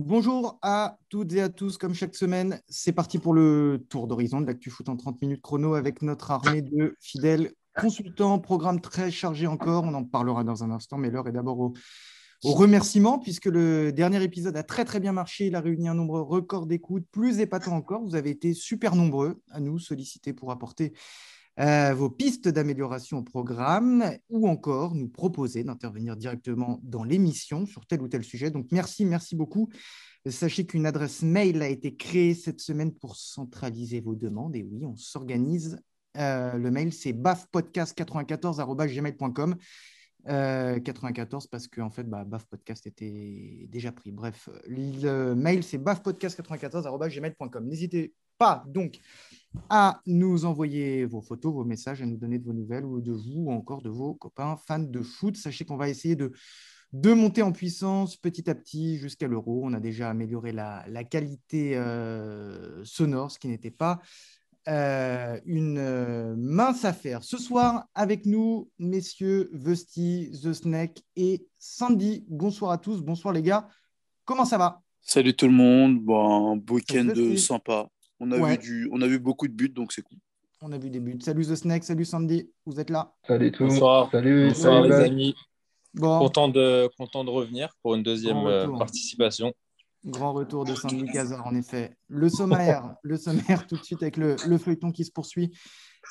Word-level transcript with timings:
Bonjour 0.00 0.60
à 0.62 0.96
toutes 1.08 1.32
et 1.32 1.40
à 1.40 1.48
tous, 1.48 1.76
comme 1.76 1.92
chaque 1.92 2.14
semaine, 2.14 2.60
c'est 2.68 2.92
parti 2.92 3.18
pour 3.18 3.34
le 3.34 3.84
tour 3.88 4.06
d'horizon 4.06 4.40
de 4.40 4.46
l'actu 4.46 4.70
foot 4.70 4.88
en 4.88 4.96
30 4.96 5.20
minutes 5.20 5.42
chrono 5.42 5.74
avec 5.74 6.02
notre 6.02 6.30
armée 6.30 6.62
de 6.62 6.94
fidèles 7.00 7.50
consultants. 7.74 8.38
Programme 8.38 8.80
très 8.80 9.10
chargé 9.10 9.48
encore, 9.48 9.82
on 9.82 9.94
en 9.94 10.04
parlera 10.04 10.44
dans 10.44 10.62
un 10.62 10.70
instant, 10.70 10.98
mais 10.98 11.10
l'heure 11.10 11.26
est 11.26 11.32
d'abord 11.32 11.58
au, 11.58 11.74
remerciement 12.44 13.18
puisque 13.18 13.46
le 13.46 13.90
dernier 13.90 14.22
épisode 14.22 14.56
a 14.56 14.62
très 14.62 14.84
très 14.84 15.00
bien 15.00 15.10
marché. 15.10 15.48
Il 15.48 15.56
a 15.56 15.60
réuni 15.60 15.88
un 15.88 15.94
nombre 15.94 16.20
record 16.20 16.66
d'écoutes, 16.66 17.08
plus 17.10 17.40
épatant 17.40 17.72
encore. 17.72 18.04
Vous 18.04 18.14
avez 18.14 18.30
été 18.30 18.54
super 18.54 18.94
nombreux 18.94 19.42
à 19.50 19.58
nous 19.58 19.80
solliciter 19.80 20.32
pour 20.32 20.52
apporter 20.52 20.92
euh, 21.60 21.94
vos 21.94 22.08
pistes 22.08 22.48
d'amélioration 22.48 23.18
au 23.18 23.22
programme 23.22 24.16
ou 24.30 24.48
encore 24.48 24.94
nous 24.94 25.08
proposer 25.08 25.64
d'intervenir 25.64 26.16
directement 26.16 26.78
dans 26.84 27.02
l'émission 27.02 27.66
sur 27.66 27.84
tel 27.86 28.00
ou 28.00 28.08
tel 28.08 28.22
sujet. 28.22 28.50
Donc 28.50 28.68
merci, 28.70 29.04
merci 29.04 29.34
beaucoup. 29.34 29.68
Sachez 30.26 30.66
qu'une 30.66 30.86
adresse 30.86 31.22
mail 31.22 31.62
a 31.62 31.68
été 31.68 31.96
créée 31.96 32.34
cette 32.34 32.60
semaine 32.60 32.92
pour 32.92 33.16
centraliser 33.16 34.00
vos 34.00 34.14
demandes. 34.14 34.54
Et 34.54 34.62
oui, 34.62 34.84
on 34.84 34.94
s'organise. 34.96 35.80
Euh, 36.16 36.52
le 36.54 36.70
mail, 36.70 36.92
c'est 36.92 37.12
bafpodcast94.gmail.com. 37.12 39.56
94 40.26 41.44
euh, 41.44 41.48
parce 41.50 41.68
qu'en 41.68 41.86
en 41.86 41.90
fait, 41.90 42.04
bah, 42.04 42.26
Podcast 42.50 42.86
était 42.86 43.66
déjà 43.68 43.92
pris. 43.92 44.12
Bref, 44.12 44.50
le 44.66 45.34
mail, 45.34 45.62
c'est 45.62 45.78
bafpodcast94.gmail.com. 45.78 47.66
N'hésitez 47.66 48.12
pas 48.38 48.64
donc 48.66 49.00
à 49.68 50.00
nous 50.06 50.44
envoyer 50.44 51.04
vos 51.04 51.20
photos, 51.20 51.52
vos 51.52 51.64
messages, 51.64 52.02
à 52.02 52.06
nous 52.06 52.16
donner 52.16 52.38
de 52.38 52.44
vos 52.44 52.52
nouvelles 52.52 52.84
ou 52.84 53.00
de 53.00 53.12
vous 53.12 53.44
ou 53.46 53.52
encore 53.52 53.82
de 53.82 53.90
vos 53.90 54.14
copains 54.14 54.56
fans 54.56 54.78
de 54.78 55.02
foot. 55.02 55.36
Sachez 55.36 55.64
qu'on 55.64 55.76
va 55.76 55.88
essayer 55.88 56.16
de, 56.16 56.32
de 56.92 57.12
monter 57.12 57.42
en 57.42 57.52
puissance 57.52 58.16
petit 58.16 58.48
à 58.48 58.54
petit 58.54 58.98
jusqu'à 58.98 59.26
l'euro. 59.26 59.62
On 59.64 59.72
a 59.72 59.80
déjà 59.80 60.10
amélioré 60.10 60.52
la, 60.52 61.04
qualité 61.04 61.76
euh, 61.76 62.84
sonore, 62.84 63.30
ce 63.30 63.38
qui 63.38 63.48
n'était 63.48 63.70
pas 63.70 64.00
euh, 64.68 65.40
une 65.46 65.78
euh, 65.78 66.34
mince 66.36 66.84
affaire. 66.84 67.24
Ce 67.24 67.38
soir, 67.38 67.86
avec 67.94 68.26
nous, 68.26 68.70
messieurs 68.78 69.50
Vesti, 69.52 70.30
The 70.42 70.52
Snake 70.52 71.02
et 71.16 71.46
Sandy. 71.58 72.24
Bonsoir 72.28 72.72
à 72.72 72.78
tous, 72.78 73.02
bonsoir 73.02 73.32
les 73.32 73.42
gars. 73.42 73.68
Comment 74.24 74.44
ça 74.44 74.58
va? 74.58 74.82
Salut 75.00 75.34
tout 75.34 75.46
le 75.46 75.52
monde, 75.52 76.00
bon, 76.00 76.62
week-end 76.70 77.14
sympa. 77.36 77.88
On 78.20 78.32
a, 78.32 78.50
vu 78.50 78.58
du, 78.58 78.88
on 78.92 79.00
a 79.00 79.06
vu 79.06 79.18
beaucoup 79.18 79.46
de 79.46 79.52
buts, 79.52 79.68
donc 79.68 79.92
c'est 79.92 80.02
cool. 80.02 80.18
On 80.60 80.72
a 80.72 80.78
vu 80.78 80.90
des 80.90 80.98
buts. 80.98 81.18
Salut 81.20 81.46
The 81.46 81.54
Snake, 81.54 81.84
salut 81.84 82.04
Sandy, 82.04 82.50
vous 82.66 82.80
êtes 82.80 82.90
là? 82.90 83.14
Salut 83.26 83.52
tout 83.52 83.64
le 83.64 83.74
monde. 83.74 84.08
Salut, 84.10 84.48
Bonsoir 84.48 84.82
les 84.82 84.92
amis. 84.92 85.34
Content, 85.96 86.48
de, 86.48 86.88
content 86.98 87.24
de 87.24 87.30
revenir 87.30 87.74
pour 87.82 87.94
une 87.94 88.02
deuxième 88.02 88.38
euh, 88.46 88.66
participation. 88.76 89.52
Grand 90.04 90.32
retour 90.32 90.64
de 90.64 90.74
Sandy 90.74 91.06
Cazor, 91.06 91.46
en 91.46 91.54
effet. 91.54 91.96
Le 92.08 92.28
sommaire, 92.28 92.94
le 93.02 93.16
sommaire 93.16 93.66
tout 93.66 93.76
de 93.76 93.82
suite 93.82 94.02
avec 94.02 94.16
le, 94.16 94.36
le 94.46 94.58
feuilleton 94.58 94.90
qui 94.92 95.04
se 95.04 95.10
poursuit 95.10 95.56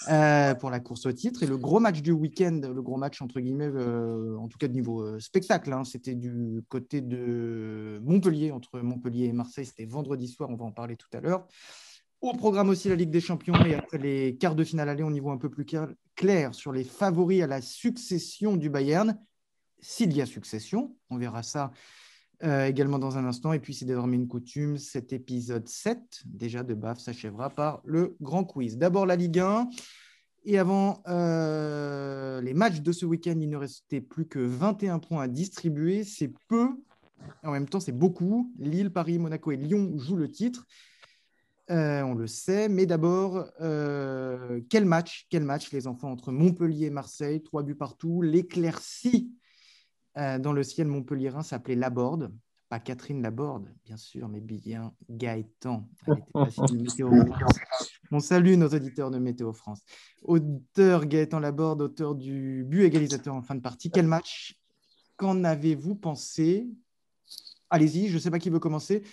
euh, 0.09 0.55
pour 0.55 0.69
la 0.69 0.79
course 0.79 1.05
au 1.05 1.11
titre. 1.11 1.43
Et 1.43 1.45
le 1.45 1.57
gros 1.57 1.79
match 1.79 2.01
du 2.01 2.11
week-end, 2.11 2.61
le 2.63 2.81
gros 2.81 2.97
match 2.97 3.21
entre 3.21 3.39
guillemets, 3.39 3.67
euh, 3.67 4.37
en 4.37 4.47
tout 4.47 4.57
cas 4.57 4.67
de 4.67 4.73
niveau 4.73 5.19
spectacle, 5.19 5.71
hein, 5.71 5.83
c'était 5.83 6.15
du 6.15 6.63
côté 6.69 7.01
de 7.01 7.99
Montpellier, 8.03 8.51
entre 8.51 8.79
Montpellier 8.79 9.25
et 9.25 9.33
Marseille. 9.33 9.65
C'était 9.65 9.85
vendredi 9.85 10.27
soir, 10.27 10.49
on 10.49 10.55
va 10.55 10.65
en 10.65 10.71
parler 10.71 10.95
tout 10.95 11.09
à 11.13 11.21
l'heure. 11.21 11.47
Au 12.19 12.33
programme 12.33 12.69
aussi 12.69 12.89
la 12.89 12.95
Ligue 12.95 13.11
des 13.11 13.21
Champions 13.21 13.63
et 13.63 13.75
après 13.75 13.99
les 13.99 14.37
quarts 14.37 14.55
de 14.55 14.63
finale 14.63 14.89
aller, 14.89 15.03
on 15.03 15.13
y 15.13 15.19
voit 15.19 15.33
un 15.33 15.37
peu 15.37 15.49
plus 15.49 15.65
clair 16.15 16.55
sur 16.55 16.71
les 16.71 16.83
favoris 16.83 17.43
à 17.43 17.47
la 17.47 17.61
succession 17.61 18.57
du 18.57 18.71
Bayern. 18.71 19.19
S'il 19.79 20.15
y 20.15 20.21
a 20.21 20.25
succession, 20.25 20.95
on 21.11 21.17
verra 21.17 21.43
ça 21.43 21.71
euh, 22.43 22.65
également 22.65 22.97
dans 22.97 23.19
un 23.19 23.25
instant. 23.25 23.53
Et 23.53 23.59
puis 23.59 23.75
c'est 23.75 23.85
désormais 23.85 24.15
une 24.15 24.27
coutume, 24.27 24.77
cet 24.77 25.13
épisode 25.13 25.67
7 25.67 26.23
déjà 26.25 26.63
de 26.63 26.73
BAF 26.73 26.99
s'achèvera 26.99 27.51
par 27.51 27.81
le 27.85 28.15
grand 28.19 28.43
quiz. 28.43 28.77
D'abord 28.77 29.05
la 29.05 29.15
Ligue 29.15 29.39
1. 29.39 29.69
Et 30.45 30.57
avant 30.57 31.03
euh, 31.07 32.41
les 32.41 32.53
matchs 32.53 32.81
de 32.81 32.91
ce 32.91 33.05
week-end, 33.05 33.35
il 33.39 33.49
ne 33.49 33.57
restait 33.57 34.01
plus 34.01 34.25
que 34.25 34.39
21 34.39 34.99
points 34.99 35.23
à 35.23 35.27
distribuer. 35.27 36.03
C'est 36.03 36.33
peu. 36.47 36.69
En 37.43 37.51
même 37.51 37.67
temps, 37.67 37.79
c'est 37.79 37.91
beaucoup. 37.91 38.51
Lille, 38.57 38.91
Paris, 38.91 39.19
Monaco 39.19 39.51
et 39.51 39.57
Lyon 39.57 39.97
jouent 39.97 40.15
le 40.15 40.31
titre. 40.31 40.65
Euh, 41.69 42.01
on 42.03 42.13
le 42.13 42.27
sait, 42.27 42.69
mais 42.69 42.85
d'abord, 42.85 43.45
euh, 43.59 44.61
quel 44.69 44.85
match, 44.85 45.27
quel 45.29 45.43
match 45.43 45.71
les 45.71 45.85
enfants 45.87 46.11
entre 46.11 46.31
Montpellier 46.31 46.85
et 46.85 46.89
Marseille, 46.89 47.43
trois 47.43 47.61
buts 47.61 47.75
partout, 47.75 48.21
l'éclaircie 48.21 49.33
euh, 50.17 50.39
dans 50.39 50.53
le 50.53 50.63
ciel 50.63 50.87
montpelliérain 50.87 51.43
s'appelait 51.43 51.75
Laborde, 51.75 52.33
pas 52.69 52.79
Catherine 52.79 53.21
Laborde, 53.21 53.69
bien 53.85 53.97
sûr, 53.97 54.29
mais 54.29 54.39
bien 54.39 54.93
Gaëtan. 55.09 55.89
On 58.11 58.19
salue 58.21 58.55
nos 58.55 58.69
auditeurs 58.69 59.11
de 59.11 59.19
Météo 59.19 59.51
France. 59.51 59.83
Auteur 60.21 61.05
Gaëtan 61.05 61.39
Laborde, 61.39 61.81
auteur 61.81 62.15
du 62.15 62.63
but 62.65 62.83
égalisateur 62.83 63.35
en 63.35 63.41
fin 63.41 63.55
de 63.55 63.61
partie. 63.61 63.91
Quel 63.91 64.07
match 64.07 64.57
Qu'en 65.17 65.43
avez-vous 65.43 65.95
pensé? 65.95 66.67
Allez-y, 67.69 68.07
je 68.07 68.13
ne 68.13 68.19
sais 68.19 68.31
pas 68.31 68.39
qui 68.39 68.49
veut 68.49 68.59
commencer. 68.59 69.03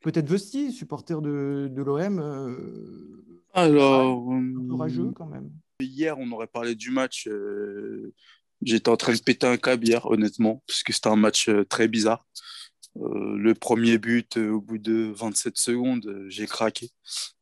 Peut-être 0.00 0.28
Vesti, 0.30 0.72
supporter 0.72 1.20
de, 1.20 1.68
de 1.70 1.82
l'OM. 1.82 2.18
Euh, 2.20 3.36
Alors, 3.52 4.24
courageux 4.68 5.08
euh, 5.08 5.12
quand 5.14 5.26
même. 5.26 5.50
Hier, 5.80 6.18
on 6.18 6.30
aurait 6.32 6.46
parlé 6.46 6.74
du 6.74 6.90
match. 6.90 7.28
Euh, 7.28 8.14
j'étais 8.62 8.88
en 8.88 8.96
train 8.96 9.12
de 9.12 9.20
péter 9.20 9.46
un 9.46 9.58
câble 9.58 9.86
hier, 9.86 10.06
honnêtement, 10.06 10.62
parce 10.66 10.82
que 10.82 10.94
c'était 10.94 11.08
un 11.08 11.16
match 11.16 11.50
très 11.68 11.86
bizarre. 11.86 12.26
le 12.96 13.52
premier 13.52 13.98
but, 13.98 14.38
au 14.38 14.62
bout 14.62 14.78
de 14.78 15.12
27 15.14 15.58
secondes, 15.58 16.24
j'ai 16.28 16.46
craqué. 16.46 16.88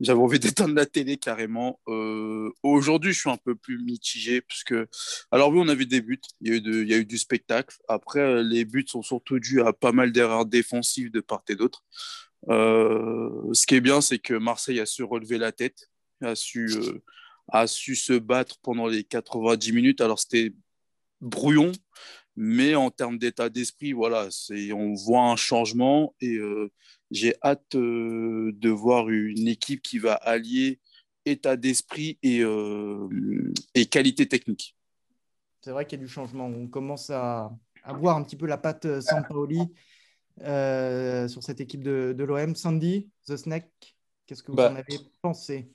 J'avais 0.00 0.20
envie 0.20 0.40
d'éteindre 0.40 0.75
la 0.75 0.86
télé 0.86 1.16
carrément. 1.16 1.78
Aujourd'hui, 2.64 3.12
je 3.12 3.20
suis 3.20 3.30
un 3.30 3.36
peu 3.36 3.54
plus 3.54 3.78
mitigé, 3.84 4.40
puisque. 4.40 4.75
Alors, 5.30 5.50
oui, 5.50 5.60
on 5.62 5.69
a 5.69 5.76
vu 5.76 5.86
des 5.86 6.00
buts, 6.00 6.20
il 6.40 6.48
y 6.48 6.50
a 6.50 6.56
eu, 6.56 6.82
il 6.82 6.88
y 6.88 6.94
a 6.94 6.96
eu 6.96 7.06
du 7.06 7.19
spectacle. 7.19 7.76
Après, 7.86 8.42
les 8.42 8.64
buts 8.64 8.86
sont 8.88 9.02
surtout 9.02 9.38
dus 9.38 9.62
à 9.62 9.72
pas 9.72 9.92
mal 9.92 10.10
d'erreurs 10.10 10.44
défensives 10.44 11.12
de 11.12 11.20
part 11.20 11.44
et 11.48 11.54
d'autre. 11.54 11.84
Euh, 12.49 13.53
ce 13.53 13.66
qui 13.66 13.75
est 13.75 13.81
bien, 13.81 14.00
c'est 14.00 14.19
que 14.19 14.34
Marseille 14.34 14.81
a 14.81 14.87
su 14.87 15.03
relever 15.03 15.38
la 15.38 15.53
tête, 15.53 15.91
a 16.22 16.34
su, 16.34 16.71
euh, 16.71 17.03
a 17.49 17.66
su 17.66 17.97
se 17.97 18.12
battre 18.12 18.59
pendant 18.62 18.87
les 18.87 19.04
90 19.04 19.72
minutes. 19.72 20.00
Alors, 20.00 20.19
c'était 20.19 20.54
brouillon, 21.21 21.72
mais 22.37 22.75
en 22.75 22.91
termes 22.91 23.19
d'état 23.19 23.49
d'esprit, 23.49 23.93
voilà, 23.93 24.28
on 24.72 24.94
voit 24.94 25.25
un 25.25 25.37
changement 25.37 26.15
et 26.21 26.37
euh, 26.37 26.71
j'ai 27.10 27.34
hâte 27.43 27.75
de 27.75 28.69
voir 28.69 29.09
une 29.09 29.49
équipe 29.49 29.82
qui 29.82 29.99
va 29.99 30.15
allier 30.15 30.81
état 31.25 31.56
d'esprit 31.56 32.19
et, 32.22 32.43
et, 33.75 33.87
qualité 33.87 34.26
technique. 34.26 34.76
C'est 35.60 35.72
vrai 35.72 35.84
qu'il 35.84 35.99
y 35.99 36.03
a 36.03 36.05
du 36.05 36.10
changement. 36.10 36.47
On 36.47 36.69
commence 36.69 37.10
à, 37.10 37.50
à 37.82 37.93
voir 37.93 38.16
un 38.16 38.22
petit 38.22 38.37
peu 38.37 38.47
la 38.47 38.56
patte 38.56 39.00
Sampaoli 39.00 39.60
sur 40.41 41.43
cette 41.43 41.60
équipe 41.60 41.82
de, 41.82 42.15
de 42.16 42.25
l'OM. 42.25 42.54
Sandy, 42.54 43.09
The 43.26 43.37
Snake, 43.37 43.97
qu'est-ce 44.26 44.43
que 44.43 44.53
vous 44.53 44.56
bah, 44.56 44.72
en 44.72 44.76
avez 44.76 44.99
pensé 45.22 45.71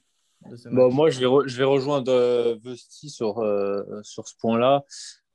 de 0.49 0.55
ce 0.55 0.69
bah, 0.69 0.87
Moi, 0.89 1.09
je 1.09 1.19
vais, 1.19 1.49
je 1.49 1.57
vais 1.57 1.63
rejoindre 1.63 2.11
euh, 2.11 2.55
Vesti 2.63 3.09
sur, 3.09 3.39
euh, 3.39 3.83
sur 4.03 4.27
ce 4.27 4.35
point-là. 4.37 4.83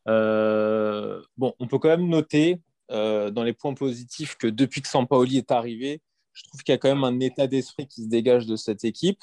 bon, 0.07 1.55
on 1.59 1.67
peut 1.67 1.79
quand 1.79 1.89
même 1.89 2.09
noter 2.09 2.61
dans 2.91 3.43
les 3.45 3.53
points 3.53 3.75
positifs 3.75 4.37
que 4.37 4.47
depuis 4.47 4.81
que 4.81 4.89
Sampaoli 4.89 5.37
est 5.37 5.51
arrivé, 5.51 6.01
je 6.33 6.45
trouve 6.45 6.63
qu'il 6.63 6.73
y 6.73 6.75
a 6.75 6.79
quand 6.79 6.89
même 6.89 7.05
un 7.05 7.21
état 7.21 7.47
d'esprit 7.47 7.87
qui 7.87 8.05
se 8.05 8.09
dégage 8.09 8.47
de 8.47 8.57
cette 8.57 8.85
équipe. 8.85 9.21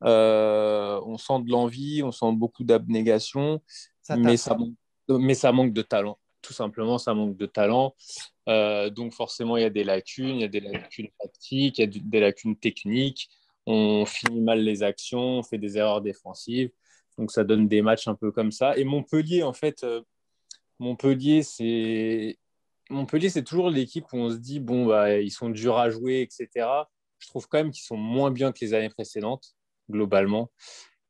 on 0.00 1.18
sent 1.18 1.42
de 1.42 1.50
l'envie, 1.50 2.02
on 2.02 2.12
sent 2.12 2.32
beaucoup 2.32 2.64
d'abnégation, 2.64 3.60
mais, 4.16 4.36
ça, 4.36 4.56
mais 5.08 5.34
ça 5.34 5.52
manque 5.52 5.72
de 5.72 5.82
talent. 5.82 6.18
Tout 6.40 6.52
simplement, 6.52 6.96
ça 6.98 7.12
manque 7.12 7.36
de 7.36 7.46
talent. 7.46 7.94
Euh, 8.48 8.90
donc 8.90 9.12
forcément, 9.12 9.56
il 9.56 9.62
y 9.62 9.66
a 9.66 9.70
des 9.70 9.84
lacunes, 9.84 10.36
il 10.36 10.40
y 10.40 10.44
a 10.44 10.48
des 10.48 10.60
lacunes 10.60 11.08
tactiques, 11.18 11.78
il 11.78 11.80
y 11.80 11.84
a 11.84 12.00
des 12.02 12.20
lacunes 12.20 12.56
techniques. 12.56 13.28
On 13.66 14.06
finit 14.06 14.40
mal 14.40 14.60
les 14.60 14.82
actions, 14.82 15.38
on 15.38 15.42
fait 15.42 15.58
des 15.58 15.78
erreurs 15.78 16.00
défensives. 16.00 16.70
Donc 17.18 17.32
ça 17.32 17.44
donne 17.44 17.68
des 17.68 17.82
matchs 17.82 18.08
un 18.08 18.14
peu 18.14 18.30
comme 18.30 18.52
ça. 18.52 18.76
Et 18.76 18.84
Montpellier, 18.84 19.42
en 19.42 19.52
fait, 19.52 19.82
euh, 19.84 20.02
Montpellier, 20.78 21.42
c'est 21.42 22.38
Montpellier, 22.90 23.30
c'est 23.30 23.42
toujours 23.42 23.70
l'équipe 23.70 24.04
où 24.12 24.16
on 24.18 24.30
se 24.30 24.36
dit 24.36 24.60
bon, 24.60 24.86
bah, 24.86 25.18
ils 25.18 25.30
sont 25.30 25.50
durs 25.50 25.78
à 25.78 25.90
jouer, 25.90 26.20
etc. 26.20 26.88
Je 27.18 27.28
trouve 27.28 27.48
quand 27.48 27.58
même 27.58 27.70
qu'ils 27.70 27.84
sont 27.84 27.96
moins 27.96 28.30
bien 28.30 28.52
que 28.52 28.58
les 28.60 28.74
années 28.74 28.90
précédentes, 28.90 29.56
globalement. 29.90 30.50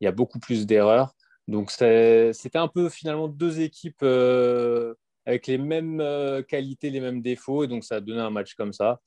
Il 0.00 0.04
y 0.04 0.08
a 0.08 0.12
beaucoup 0.12 0.38
plus 0.38 0.66
d'erreurs. 0.66 1.14
Donc 1.48 1.70
c'était 1.70 2.32
un 2.54 2.68
peu 2.68 2.88
finalement 2.88 3.28
deux 3.28 3.60
équipes 3.60 4.02
euh, 4.02 4.94
avec 5.26 5.46
les 5.46 5.58
mêmes 5.58 6.00
euh, 6.00 6.42
qualités, 6.42 6.90
les 6.90 7.00
mêmes 7.00 7.20
défauts. 7.20 7.64
Et 7.64 7.66
donc, 7.66 7.84
ça 7.84 7.96
a 7.96 8.00
donné 8.00 8.20
un 8.20 8.30
match 8.30 8.54
comme 8.54 8.72
ça. 8.72 9.00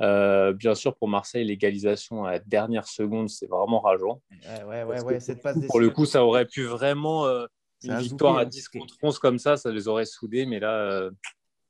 Euh, 0.00 0.52
bien 0.52 0.74
sûr, 0.74 0.96
pour 0.96 1.08
Marseille, 1.08 1.44
l'égalisation 1.44 2.24
à 2.24 2.32
la 2.32 2.38
dernière 2.40 2.86
seconde, 2.86 3.28
c'est 3.28 3.46
vraiment 3.46 3.80
rageant. 3.80 4.20
Ouais, 4.66 4.84
ouais, 4.84 5.02
ouais, 5.02 5.20
cette 5.20 5.42
passe 5.42 5.58
pour 5.68 5.80
le 5.80 5.90
coup, 5.90 6.06
ça 6.06 6.24
aurait 6.24 6.46
pu 6.46 6.64
vraiment. 6.64 7.26
Euh, 7.26 7.46
une 7.82 7.96
victoire 7.96 8.36
à 8.36 8.44
10 8.44 8.68
contre 8.68 8.94
11 9.02 9.18
comme 9.18 9.38
ça, 9.38 9.56
ça 9.56 9.70
les 9.70 9.88
aurait 9.88 10.04
soudés. 10.04 10.44
Mais 10.44 10.60
là, 10.60 11.08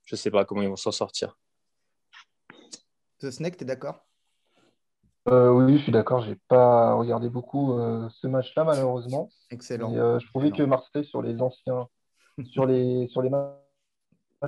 je 0.04 0.14
ne 0.14 0.16
sais 0.16 0.30
pas 0.30 0.44
comment 0.44 0.62
ils 0.62 0.68
vont 0.68 0.76
s'en 0.76 0.90
sortir. 0.90 1.36
The 3.20 3.30
Snake, 3.30 3.58
tu 3.58 3.64
es 3.64 3.66
d'accord? 3.66 4.04
Euh, 5.28 5.50
oui, 5.50 5.76
je 5.76 5.82
suis 5.82 5.92
d'accord. 5.92 6.22
J'ai 6.22 6.36
pas 6.48 6.94
regardé 6.94 7.28
beaucoup 7.28 7.78
euh, 7.78 8.08
ce 8.10 8.26
match-là, 8.26 8.64
malheureusement. 8.64 9.28
Excellent. 9.50 9.94
Euh, 9.94 10.18
je 10.18 10.26
trouvais 10.28 10.50
que 10.50 10.62
Marseille, 10.62 11.04
sur 11.04 11.20
les 11.22 11.40
anciens, 11.40 11.88
sur 12.44 12.66
les, 12.66 13.06
sur 13.08 13.22
les 13.22 13.30
matchs 13.30 13.50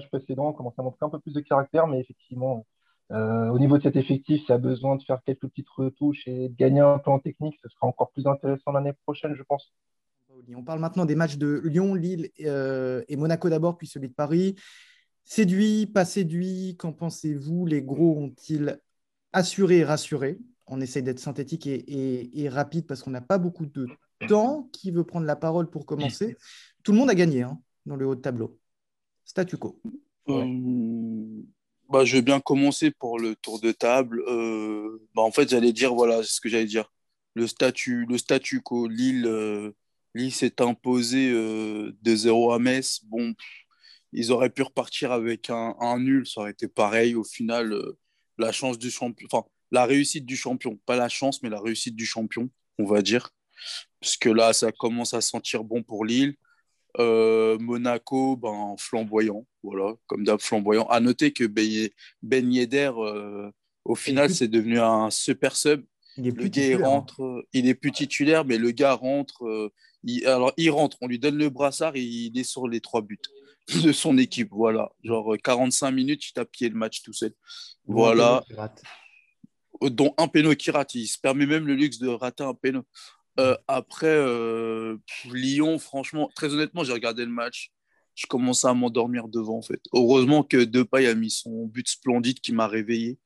précédents, 0.08 0.52
commençait 0.52 0.80
à 0.80 0.82
montrer 0.82 1.06
un 1.06 1.10
peu 1.10 1.18
plus 1.18 1.32
de 1.32 1.40
caractère, 1.40 1.86
mais 1.86 2.00
effectivement, 2.00 2.66
au 3.10 3.58
niveau 3.58 3.76
de 3.76 3.82
cet 3.82 3.96
effectif, 3.96 4.46
ça 4.46 4.54
a 4.54 4.58
besoin 4.58 4.96
de 4.96 5.02
faire 5.02 5.20
quelques 5.24 5.46
petites 5.48 5.68
retouches 5.68 6.26
et 6.26 6.48
de 6.48 6.54
gagner 6.54 6.80
un 6.80 6.98
peu 6.98 7.10
en 7.10 7.18
technique. 7.18 7.58
Ce 7.62 7.68
sera 7.68 7.86
encore 7.86 8.10
plus 8.10 8.26
intéressant 8.26 8.72
l'année 8.72 8.94
prochaine, 9.04 9.34
je 9.34 9.42
pense. 9.42 9.74
On 10.54 10.64
parle 10.64 10.80
maintenant 10.80 11.04
des 11.04 11.14
matchs 11.14 11.36
de 11.36 11.60
Lyon, 11.64 11.94
Lille 11.94 12.30
et 12.38 13.16
Monaco 13.16 13.50
d'abord, 13.50 13.76
puis 13.76 13.86
celui 13.86 14.08
de 14.08 14.14
Paris. 14.14 14.54
Séduit, 15.24 15.86
pas 15.86 16.04
séduit, 16.04 16.76
qu'en 16.78 16.92
pensez-vous? 16.92 17.66
Les 17.66 17.82
gros 17.82 18.16
ont-ils 18.18 18.80
assuré 19.32 19.78
et 19.78 19.84
rassuré? 19.84 20.38
On 20.66 20.80
essaye 20.80 21.02
d'être 21.02 21.18
synthétique 21.18 21.66
et, 21.66 22.48
rapide 22.48 22.86
parce 22.86 23.02
qu'on 23.02 23.10
n'a 23.10 23.20
pas 23.20 23.38
beaucoup 23.38 23.66
de 23.66 23.88
temps. 24.26 24.70
Qui 24.72 24.90
veut 24.90 25.04
prendre 25.04 25.26
la 25.26 25.36
parole 25.36 25.68
pour 25.68 25.84
commencer? 25.84 26.36
Tout 26.82 26.92
le 26.92 26.98
monde 26.98 27.10
a 27.10 27.14
gagné 27.14 27.42
hein, 27.42 27.60
dans 27.84 27.96
le 27.96 28.06
haut 28.06 28.14
de 28.14 28.20
tableau. 28.20 28.58
Statu 29.32 29.56
quo. 29.56 29.80
Euh, 30.28 31.42
bah, 31.88 32.04
je 32.04 32.16
vais 32.16 32.20
bien 32.20 32.38
commencer 32.38 32.90
pour 32.90 33.18
le 33.18 33.34
tour 33.34 33.60
de 33.60 33.72
table. 33.72 34.22
Euh, 34.28 35.08
bah, 35.14 35.22
en 35.22 35.32
fait, 35.32 35.48
j'allais 35.48 35.72
dire, 35.72 35.94
voilà 35.94 36.22
ce 36.22 36.38
que 36.38 36.50
j'allais 36.50 36.66
dire. 36.66 36.92
Le 37.32 37.46
statu, 37.46 38.04
le 38.04 38.18
statu 38.18 38.60
quo, 38.60 38.88
Lille, 38.88 39.24
euh, 39.24 39.72
Lille 40.14 40.34
s'est 40.34 40.60
imposé 40.60 41.32
de 41.32 42.14
0 42.14 42.52
à 42.52 42.58
Metz. 42.58 43.00
Bon, 43.04 43.32
ils 44.12 44.32
auraient 44.32 44.50
pu 44.50 44.60
repartir 44.60 45.12
avec 45.12 45.48
un, 45.48 45.76
un, 45.80 45.98
nul, 45.98 46.26
ça 46.26 46.42
aurait 46.42 46.50
été 46.50 46.68
pareil. 46.68 47.14
Au 47.14 47.24
final, 47.24 47.74
la 48.36 48.52
chance 48.52 48.78
du 48.78 48.90
champion, 48.90 49.26
enfin, 49.32 49.48
la 49.70 49.86
réussite 49.86 50.26
du 50.26 50.36
champion. 50.36 50.78
Pas 50.84 50.96
la 50.96 51.08
chance, 51.08 51.42
mais 51.42 51.48
la 51.48 51.62
réussite 51.62 51.96
du 51.96 52.04
champion, 52.04 52.50
on 52.78 52.84
va 52.84 53.00
dire. 53.00 53.30
Parce 53.98 54.18
que 54.18 54.28
là, 54.28 54.52
ça 54.52 54.72
commence 54.72 55.14
à 55.14 55.22
sentir 55.22 55.64
bon 55.64 55.82
pour 55.82 56.04
Lille. 56.04 56.34
Euh, 56.98 57.58
Monaco, 57.58 58.36
ben, 58.36 58.74
flamboyant. 58.78 59.46
Voilà, 59.62 59.94
comme 60.06 60.24
d'hab, 60.24 60.40
flamboyant. 60.40 60.86
À 60.86 61.00
noter 61.00 61.32
que 61.32 61.44
Ben, 61.44 61.88
ben 62.22 62.52
Yedder, 62.52 62.92
euh, 62.96 63.50
au 63.84 63.94
final, 63.94 64.30
c'est 64.30 64.48
devenu 64.48 64.78
un 64.80 65.10
super 65.10 65.56
sub. 65.56 65.84
Il 66.18 66.28
est 66.28 66.30
le 66.30 66.48
gars, 66.48 66.76
hein. 66.76 66.84
rentre, 66.84 67.46
il 67.54 67.66
est 67.66 67.74
plus 67.74 67.92
titulaire, 67.92 68.44
mais 68.44 68.58
le 68.58 68.70
gars 68.70 68.92
rentre. 68.92 69.46
Euh, 69.46 69.72
alors, 70.26 70.52
il 70.56 70.70
rentre, 70.70 70.98
on 71.00 71.06
lui 71.06 71.18
donne 71.18 71.38
le 71.38 71.48
brassard 71.48 71.96
et 71.96 72.02
il 72.02 72.38
est 72.38 72.44
sur 72.44 72.68
les 72.68 72.80
trois 72.80 73.00
buts 73.00 73.18
de 73.82 73.92
son 73.92 74.18
équipe. 74.18 74.48
Voilà, 74.50 74.90
genre 75.02 75.34
45 75.42 75.90
minutes, 75.90 76.28
il 76.28 76.32
t'a 76.32 76.44
pillé 76.44 76.68
le 76.68 76.76
match 76.76 77.02
tout 77.02 77.14
seul. 77.14 77.32
Voilà 77.86 78.44
dont 79.90 80.14
un 80.18 80.28
péno 80.28 80.54
qui 80.54 80.70
rate. 80.70 80.94
Il 80.94 81.06
se 81.06 81.18
permet 81.18 81.46
même 81.46 81.66
le 81.66 81.74
luxe 81.74 81.98
de 81.98 82.08
rater 82.08 82.44
un 82.44 82.54
péno. 82.54 82.82
Euh, 83.40 83.56
après, 83.66 84.06
euh, 84.06 84.96
Lyon, 85.30 85.78
franchement, 85.78 86.30
très 86.34 86.52
honnêtement, 86.52 86.84
j'ai 86.84 86.92
regardé 86.92 87.24
le 87.24 87.30
match. 87.30 87.72
Je 88.14 88.26
commençais 88.26 88.68
à 88.68 88.74
m'endormir 88.74 89.28
devant, 89.28 89.58
en 89.58 89.62
fait. 89.62 89.80
Heureusement 89.94 90.42
que 90.42 90.64
Depay 90.64 91.06
a 91.06 91.14
mis 91.14 91.30
son 91.30 91.66
but 91.66 91.88
splendide 91.88 92.40
qui 92.40 92.52
m'a 92.52 92.66
réveillé. 92.66 93.18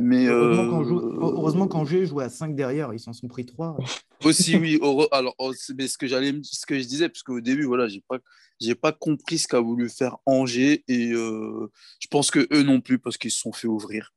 Mais 0.00 0.26
heureusement, 0.26 1.68
qu'Angers 1.68 2.02
euh, 2.02 2.06
jouait 2.06 2.24
à 2.24 2.28
5 2.28 2.54
derrière, 2.54 2.92
ils 2.92 3.00
s'en 3.00 3.12
sont 3.12 3.28
pris 3.28 3.46
3. 3.46 3.76
Aussi, 4.24 4.56
oui. 4.56 4.78
Alors, 5.12 5.34
oh, 5.38 5.52
mais 5.76 5.86
ce 5.86 5.96
que, 5.96 6.06
j'allais, 6.06 6.34
ce 6.42 6.66
que 6.66 6.78
je 6.78 6.84
disais, 6.84 7.08
parce 7.08 7.22
qu'au 7.22 7.40
début, 7.40 7.64
voilà, 7.64 7.86
j'ai 7.86 8.02
pas, 8.06 8.18
j'ai 8.60 8.74
pas 8.74 8.92
compris 8.92 9.38
ce 9.38 9.46
qu'a 9.46 9.60
voulu 9.60 9.88
faire 9.88 10.16
Angers 10.26 10.84
et 10.88 11.10
je 11.10 12.08
pense 12.10 12.30
que 12.30 12.46
eux 12.52 12.62
non 12.62 12.80
plus, 12.80 12.98
parce 12.98 13.16
qu'ils 13.16 13.30
se 13.30 13.40
sont 13.40 13.52
fait 13.52 13.68
ouvrir. 13.68 14.12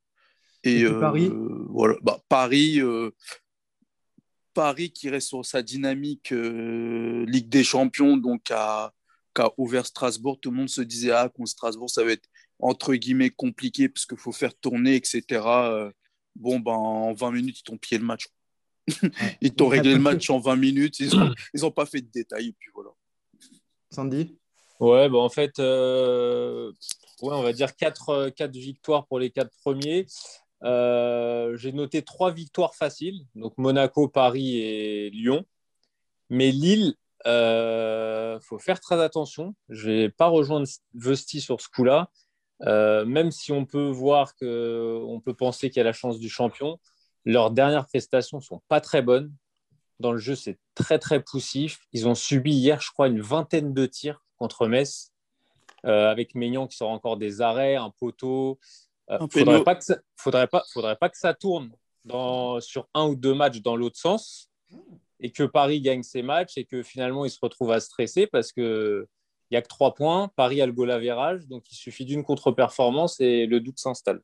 Et, 0.63 0.85
Paris 0.99 1.29
euh, 1.31 1.65
voilà, 1.69 1.95
bah, 2.01 2.19
Paris, 2.29 2.81
Paris 4.57 4.89
qui 4.89 5.07
reste 5.11 5.27
sur 5.27 5.45
sa 5.45 5.61
dynamique 5.61 6.31
euh, 6.33 7.23
Ligue 7.27 7.47
des 7.47 7.63
Champions, 7.63 8.17
donc 8.17 8.49
a, 8.49 8.91
a, 9.37 9.51
ouvert 9.57 9.85
Strasbourg. 9.85 10.39
Tout 10.41 10.49
le 10.49 10.57
monde 10.57 10.67
se 10.67 10.81
disait 10.81 11.11
ah 11.11 11.29
contre 11.29 11.51
Strasbourg 11.51 11.91
ça 11.91 12.03
va 12.03 12.13
être 12.13 12.27
entre 12.57 12.95
guillemets 12.95 13.29
compliqué 13.29 13.87
parce 13.87 14.07
qu'il 14.07 14.17
faut 14.17 14.31
faire 14.31 14.57
tourner, 14.57 14.95
etc. 14.95 15.21
bon 16.35 16.59
ben 16.59 16.71
en 16.71 17.13
20 17.13 17.31
minutes 17.33 17.59
ils 17.59 17.63
t'ont 17.63 17.77
pillé 17.77 17.99
le 17.99 18.05
match. 18.05 18.29
ils 19.41 19.53
t'ont 19.53 19.67
réglé 19.67 19.93
le 19.93 19.99
match 19.99 20.27
en 20.31 20.39
20 20.39 20.55
minutes. 20.55 20.99
Ils 21.01 21.15
n'ont 21.15 21.35
ils 21.53 21.63
ont 21.63 21.71
pas 21.71 21.85
fait 21.85 22.01
de 22.01 22.09
détails. 22.09 22.47
Et 22.47 22.55
puis 22.57 22.71
voilà. 22.73 22.89
Sandy? 23.91 24.39
Ouais, 24.79 25.07
bah 25.07 25.19
en 25.19 25.29
fait, 25.29 25.59
ouais, 25.59 26.73
on 27.21 27.43
va 27.43 27.53
dire 27.53 27.75
4, 27.75 28.29
4 28.29 28.51
victoires 28.53 29.05
pour 29.05 29.19
les 29.19 29.29
4 29.29 29.51
premiers. 29.61 30.07
Euh, 30.63 31.55
j'ai 31.55 31.71
noté 31.71 32.01
trois 32.01 32.31
victoires 32.31 32.75
faciles, 32.75 33.25
donc 33.35 33.53
Monaco, 33.57 34.07
Paris 34.07 34.57
et 34.57 35.09
Lyon. 35.11 35.45
Mais 36.29 36.51
Lille, 36.51 36.95
il 37.25 37.29
euh, 37.29 38.39
faut 38.39 38.59
faire 38.59 38.79
très 38.79 39.01
attention. 39.01 39.55
Je 39.69 39.89
ne 39.89 39.95
vais 39.95 40.09
pas 40.09 40.27
rejoindre 40.27 40.67
Vesti 40.93 41.41
sur 41.41 41.61
ce 41.61 41.69
coup-là. 41.69 42.09
Euh, 42.63 43.05
même 43.05 43.31
si 43.31 43.51
on 43.51 43.65
peut 43.65 43.87
voir 43.87 44.35
que, 44.35 44.99
on 45.05 45.19
peut 45.19 45.35
penser 45.35 45.69
qu'il 45.69 45.77
y 45.77 45.81
a 45.81 45.83
la 45.83 45.93
chance 45.93 46.17
du 46.17 46.29
champion, 46.29 46.79
leurs 47.23 47.51
dernières 47.51 47.85
prestations 47.85 48.41
sont 48.41 48.61
pas 48.67 48.81
très 48.81 49.01
bonnes. 49.01 49.31
Dans 49.99 50.11
le 50.11 50.17
jeu, 50.17 50.35
c'est 50.35 50.57
très 50.75 50.99
très 50.99 51.21
poussif. 51.21 51.79
Ils 51.93 52.07
ont 52.07 52.15
subi 52.15 52.51
hier, 52.51 52.81
je 52.81 52.91
crois, 52.91 53.07
une 53.07 53.21
vingtaine 53.21 53.73
de 53.73 53.85
tirs 53.85 54.23
contre 54.37 54.67
Metz, 54.67 55.11
avec 55.83 56.35
Maignan 56.35 56.67
qui 56.67 56.75
sort 56.75 56.89
encore 56.89 57.17
des 57.17 57.41
arrêts, 57.41 57.75
un 57.75 57.91
poteau. 57.91 58.59
Il 59.09 59.13
euh, 59.13 59.19
ne 59.21 59.27
faudrait 59.27 59.63
pas, 59.63 59.75
que 59.75 59.83
ça, 59.83 59.97
faudrait, 60.15 60.47
pas, 60.47 60.63
faudrait 60.71 60.95
pas 60.97 61.09
que 61.09 61.17
ça 61.17 61.33
tourne 61.33 61.71
dans, 62.05 62.59
sur 62.59 62.87
un 62.93 63.07
ou 63.07 63.15
deux 63.15 63.33
matchs 63.33 63.61
dans 63.61 63.75
l'autre 63.75 63.97
sens 63.97 64.49
et 65.19 65.31
que 65.31 65.43
Paris 65.43 65.81
gagne 65.81 66.03
ses 66.03 66.21
matchs 66.21 66.57
et 66.57 66.65
que 66.65 66.83
finalement 66.83 67.25
il 67.25 67.31
se 67.31 67.39
retrouve 67.41 67.71
à 67.71 67.79
stresser 67.79 68.27
parce 68.27 68.51
que 68.51 69.07
il 69.49 69.53
n'y 69.53 69.57
a 69.57 69.61
que 69.61 69.67
trois 69.67 69.93
points. 69.93 70.29
Paris 70.35 70.61
a 70.61 70.65
le 70.65 70.73
goal 70.73 70.97
virage, 70.99 71.47
donc 71.47 71.71
il 71.71 71.75
suffit 71.75 72.03
d'une 72.03 72.23
contre-performance 72.23 73.21
et 73.21 73.45
le 73.45 73.61
doute 73.61 73.79
s'installe. 73.79 74.21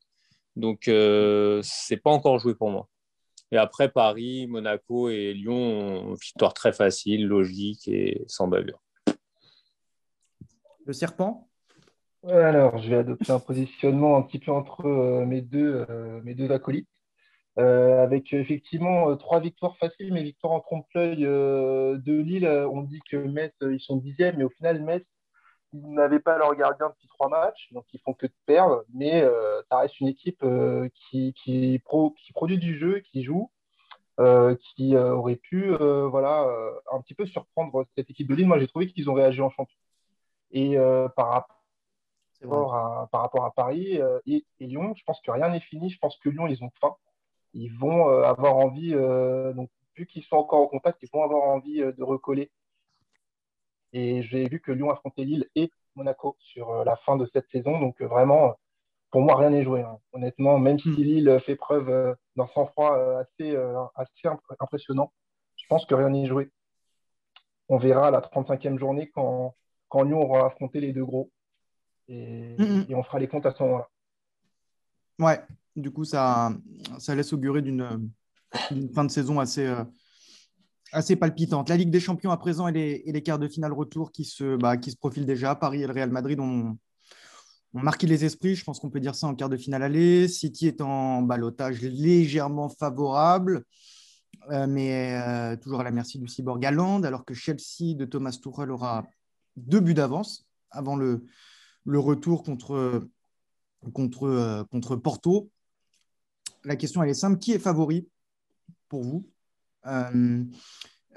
Donc, 0.56 0.88
euh, 0.88 1.62
ce 1.64 1.94
n'est 1.94 2.00
pas 2.00 2.12
encore 2.12 2.40
joué 2.40 2.56
pour 2.56 2.70
moi. 2.70 2.90
Et 3.52 3.58
après, 3.58 3.90
Paris, 3.90 4.48
Monaco 4.48 5.10
et 5.10 5.34
Lyon, 5.34 6.14
victoire 6.16 6.54
très 6.54 6.74
facile, 6.74 7.26
logique 7.26 7.88
et 7.88 8.24
sans 8.28 8.48
bavure. 8.48 8.84
Le 10.86 10.94
serpent? 10.94 11.48
Alors, 12.30 12.78
je 12.78 12.90
vais 12.90 12.98
adopter 12.98 13.32
un 13.32 13.40
positionnement 13.40 14.18
un 14.18 14.22
petit 14.22 14.40
peu 14.40 14.52
entre 14.52 14.86
euh, 14.86 15.26
mes, 15.26 15.42
deux, 15.42 15.86
euh, 15.90 16.22
mes 16.24 16.36
deux 16.36 16.52
acolytes, 16.52 16.88
euh, 17.60 18.02
avec 18.04 18.34
effectivement 18.34 19.16
trois 19.18 19.40
victoires 19.42 19.78
faciles, 19.78 20.14
mais 20.14 20.24
victoires 20.24 20.54
en 20.54 20.62
trompe-l'œil 20.62 21.18
de 21.22 22.22
Lille. 22.22 22.48
On 22.48 22.82
dit 22.82 23.02
que 23.10 23.18
Metz, 23.18 23.54
ils 23.62 23.82
sont 23.82 23.98
dixièmes, 23.98 24.38
mais 24.38 24.46
au 24.46 24.50
final, 24.50 24.82
Metz, 24.82 25.04
ils 25.74 25.92
n'avaient 25.92 26.20
pas 26.20 26.38
leur 26.38 26.56
gardien 26.56 26.90
depuis 26.90 27.08
trois 27.10 27.30
matchs, 27.30 27.70
donc 27.74 27.86
ils 27.94 28.00
font 28.00 28.14
que 28.14 28.28
de 28.28 28.34
perdre, 28.46 28.84
mais 28.94 29.24
ça 29.70 29.80
reste 29.80 30.00
une 30.00 30.08
équipe 30.08 30.46
qui, 31.10 31.34
qui, 31.34 31.82
qui, 31.84 32.32
produit 32.34 32.60
du 32.60 32.78
jeu, 32.78 33.00
qui 33.00 33.24
joue, 33.24 33.52
qui 34.76 34.96
aurait 34.96 35.36
pu 35.36 35.76
voilà, 35.76 36.48
un 36.92 37.02
petit 37.02 37.16
peu 37.16 37.26
surprendre 37.26 37.86
cette 37.98 38.10
équipe 38.10 38.30
de 38.30 38.36
Lille. 38.36 38.48
Moi, 38.48 38.60
j'ai 38.60 38.68
trouvé 38.68 38.88
qu'ils 38.88 39.10
ont 39.10 39.14
réagi 39.14 39.42
en 39.42 39.50
champion. 39.50 39.78
Et 40.52 40.78
par 41.16 41.30
rapport 41.30 41.63
par 42.48 43.22
rapport 43.22 43.46
à 43.46 43.52
Paris 43.52 44.00
euh, 44.02 44.20
et, 44.26 44.46
Lyon. 44.60 44.94
Je 44.96 45.04
pense 45.04 45.22
que 45.22 45.32
rien 45.32 45.50
n'est 45.50 45.60
fini. 45.60 45.90
Je 45.90 46.00
pense 46.00 46.18
que 46.18 46.30
Lyon, 46.30 46.48
ils 46.48 46.64
ont 46.64 46.72
faim. 46.80 46.96
Ils 47.54 47.74
vont 47.74 48.10
euh, 48.10 48.24
avoir 48.24 48.56
envie, 48.58 48.94
euh, 48.94 49.54
donc, 49.54 49.70
vu 49.96 50.08
qu'ils 50.08 50.24
sont 50.24 50.38
encore 50.38 50.62
en 50.62 50.68
contact, 50.68 51.00
ils 51.04 51.10
vont 51.14 51.24
avoir 51.24 51.44
envie 51.44 51.80
de 51.80 52.04
recoller. 52.04 52.52
Et 53.94 54.24
j'ai 54.24 54.48
vu 54.50 54.60
que 54.60 54.72
Lyon 54.72 54.90
affrontait 54.90 55.24
Lille 55.24 55.48
et 55.56 55.72
Monaco 55.96 56.36
sur 56.40 56.84
la 56.84 56.96
fin 56.98 57.16
de 57.16 57.28
cette 57.32 57.48
saison. 57.52 57.80
Donc 57.80 58.02
vraiment, 58.02 58.56
pour 59.12 59.22
moi, 59.22 59.36
rien 59.36 59.52
n'est 59.52 59.64
joué. 59.64 59.82
Hein. 59.82 60.00
Honnêtement, 60.14 60.58
même 60.58 60.80
si 60.80 60.90
hmm. 60.90 60.96
Lille 60.96 61.40
fait 61.46 61.56
preuve 61.56 62.18
d'un 62.36 62.48
sang-froid 62.48 62.98
assez, 63.20 63.56
assez 63.96 64.28
impressionnant, 64.60 65.14
je 65.58 65.66
pense 65.68 65.86
que 65.86 65.94
rien 65.94 66.10
n'est 66.10 66.26
joué. 66.26 66.50
On 67.70 67.78
verra 67.78 68.10
la 68.10 68.22
35e 68.22 68.80
journée 68.80 69.12
quand, 69.14 69.56
quand 69.90 70.02
Lyon 70.02 70.24
aura 70.24 70.48
affronté 70.48 70.80
les 70.80 70.92
deux 70.92 71.06
gros. 71.06 71.30
Mm, 72.10 72.56
mm. 72.58 72.86
et, 72.90 72.96
on 72.96 73.04
fera 73.04 73.20
les 73.20 73.28
comptes 73.28 73.46
à 73.46 73.52
ce 73.52 73.64
moment-là. 73.64 73.90
Ouais, 75.20 75.42
du 75.76 75.92
coup, 75.92 76.06
ça, 76.06 76.54
ça 77.00 77.16
laisse 77.16 77.34
augurer 77.34 77.62
d'une 77.62 78.12
fin 78.94 79.04
de 79.04 79.12
saison 79.12 79.40
assez, 79.40 79.66
euh, 79.66 79.84
assez 80.92 81.16
palpitante. 81.16 81.70
La 81.70 81.78
Ligue 81.78 81.92
des 81.92 82.00
Champions 82.00 82.32
à 82.32 82.38
présent 82.38 82.68
et 82.68 82.72
les, 82.72 83.04
et 83.06 83.12
les 83.12 83.24
quarts 83.24 83.40
de 83.40 83.48
finale 83.48 83.74
retour 83.74 84.12
qui 84.12 84.26
se, 84.26 84.56
bah, 84.58 84.78
qui 84.78 84.92
se 84.92 84.98
profilent 84.98 85.26
déjà. 85.26 85.56
Paris 85.56 85.84
et 85.84 85.88
le 85.88 85.94
Real 85.94 86.12
Madrid 86.12 86.40
ont, 86.40 86.78
ont 87.74 87.80
marqué 87.80 88.08
les 88.08 88.26
esprits. 88.26 88.56
Je 88.56 88.64
pense 88.64 88.80
qu'on 88.80 88.90
peut 88.90 89.00
dire 89.00 89.16
ça 89.16 89.28
en 89.28 89.36
quart 89.36 89.50
de 89.50 89.58
finale 89.58 89.84
aller. 89.84 90.28
City 90.28 90.68
est 90.68 90.82
en 90.82 91.22
balotage 91.22 91.82
légèrement 91.82 92.70
favorable. 92.70 93.64
Euh, 94.52 94.68
mais 94.68 95.16
euh, 95.16 95.56
toujours 95.56 95.82
à 95.82 95.84
la 95.84 95.92
merci 95.92 96.20
du 96.20 96.28
cyborg 96.28 96.60
Galland, 96.60 97.04
alors 97.04 97.24
que 97.24 97.34
Chelsea 97.34 97.96
de 97.96 98.04
Thomas 98.04 98.38
Tuchel 98.42 98.72
aura 98.72 99.06
deux 99.56 99.80
buts 99.80 99.94
d'avance 99.94 100.46
avant 100.70 100.96
le, 100.96 101.26
le 101.86 102.00
retour 102.00 102.44
contre, 102.44 103.08
contre, 103.94 104.66
contre 104.72 104.96
Porto. 104.96 105.50
la 106.64 106.76
question, 106.76 107.04
elle 107.04 107.10
est 107.10 107.16
simple. 107.16 107.40
Qui 107.40 107.52
est 107.54 107.60
favori 107.60 108.08
pour 108.88 109.04
vous 109.04 109.28
euh, 109.86 110.44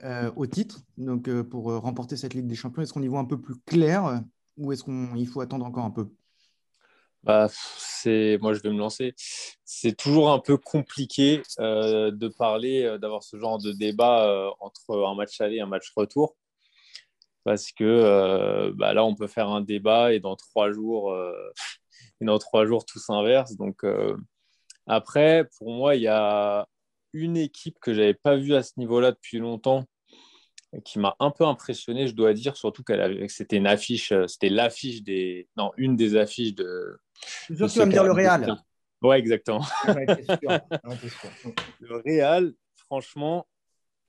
euh, 0.02 0.30
au 0.36 0.46
titre, 0.46 0.80
donc 0.98 1.30
pour 1.42 1.64
remporter 1.80 2.16
cette 2.16 2.34
Ligue 2.34 2.46
des 2.46 2.54
Champions? 2.54 2.82
Est-ce 2.82 2.92
qu'on 2.92 3.02
y 3.02 3.08
voit 3.08 3.20
un 3.20 3.24
peu 3.24 3.40
plus 3.40 3.56
clair 3.66 4.22
ou 4.56 4.72
est-ce 4.72 4.84
qu'il 4.84 5.28
faut 5.28 5.40
attendre 5.40 5.64
encore 5.64 5.84
un 5.84 5.90
peu? 5.90 6.08
Bah, 7.22 7.48
moi 8.40 8.52
je 8.54 8.60
vais 8.60 8.70
me 8.70 8.78
lancer. 8.78 9.14
C'est 9.64 9.96
toujours 9.96 10.30
un 10.30 10.38
peu 10.38 10.56
compliqué 10.56 11.42
de 11.58 12.28
parler, 12.28 12.98
d'avoir 13.00 13.22
ce 13.22 13.36
genre 13.38 13.58
de 13.58 13.72
débat 13.72 14.52
entre 14.60 15.04
un 15.06 15.14
match 15.14 15.40
aller 15.40 15.56
et 15.56 15.60
un 15.60 15.66
match 15.66 15.92
retour 15.96 16.36
parce 17.46 17.70
que 17.70 17.84
euh, 17.84 18.72
bah, 18.74 18.92
là, 18.92 19.04
on 19.04 19.14
peut 19.14 19.28
faire 19.28 19.48
un 19.48 19.60
débat 19.60 20.12
et 20.12 20.18
dans 20.18 20.34
trois 20.34 20.72
jours, 20.72 21.12
euh, 21.12 21.32
et 22.20 22.24
dans 22.24 22.38
trois 22.38 22.66
jours 22.66 22.84
tout 22.84 22.98
s'inverse. 22.98 23.56
Donc, 23.56 23.84
euh, 23.84 24.16
après, 24.88 25.48
pour 25.56 25.70
moi, 25.70 25.94
il 25.94 26.02
y 26.02 26.08
a 26.08 26.66
une 27.12 27.36
équipe 27.36 27.78
que 27.80 27.94
je 27.94 28.00
n'avais 28.00 28.14
pas 28.14 28.36
vue 28.36 28.56
à 28.56 28.64
ce 28.64 28.72
niveau-là 28.78 29.12
depuis 29.12 29.38
longtemps 29.38 29.84
qui 30.84 30.98
m'a 30.98 31.14
un 31.20 31.30
peu 31.30 31.44
impressionné, 31.44 32.08
je 32.08 32.14
dois 32.14 32.34
dire, 32.34 32.56
surtout 32.56 32.82
qu'elle 32.82 33.30
c'était 33.30 33.56
une 33.56 33.68
affiche, 33.68 34.12
c'était 34.26 34.48
l'affiche 34.48 35.04
des, 35.04 35.48
non, 35.56 35.70
une 35.76 35.96
des 35.96 36.16
affiches 36.16 36.54
de. 36.54 36.98
Je 37.48 37.54
suis 37.54 37.56
sûr 37.56 37.66
que 37.68 37.72
tu 37.72 37.78
vas 37.78 37.86
me 37.86 37.92
dire 37.92 38.04
le 38.04 38.10
Real. 38.10 38.56
Ouais, 39.02 39.20
exactement. 39.20 39.64
le 41.80 42.02
Real, 42.04 42.52
franchement, 42.74 43.46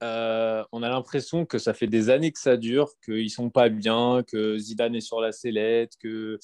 euh, 0.03 0.63
on 0.71 0.83
a 0.83 0.89
l'impression 0.89 1.45
que 1.45 1.57
ça 1.57 1.73
fait 1.73 1.87
des 1.87 2.09
années 2.09 2.31
que 2.31 2.39
ça 2.39 2.57
dure, 2.57 2.91
qu'ils 3.03 3.31
sont 3.31 3.49
pas 3.49 3.69
bien, 3.69 4.23
que 4.27 4.57
Zidane 4.57 4.95
est 4.95 5.01
sur 5.01 5.21
la 5.21 5.31
sellette, 5.31 5.93
que 5.99 6.39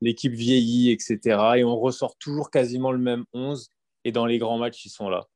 l'équipe 0.00 0.32
vieillit, 0.32 0.90
etc. 0.90 1.18
Et 1.56 1.64
on 1.64 1.78
ressort 1.78 2.16
toujours 2.16 2.50
quasiment 2.50 2.92
le 2.92 2.98
même 2.98 3.24
11. 3.32 3.68
Et 4.04 4.12
dans 4.12 4.26
les 4.26 4.38
grands 4.38 4.58
matchs, 4.58 4.84
ils 4.86 4.90
sont 4.90 5.08
là. 5.08 5.26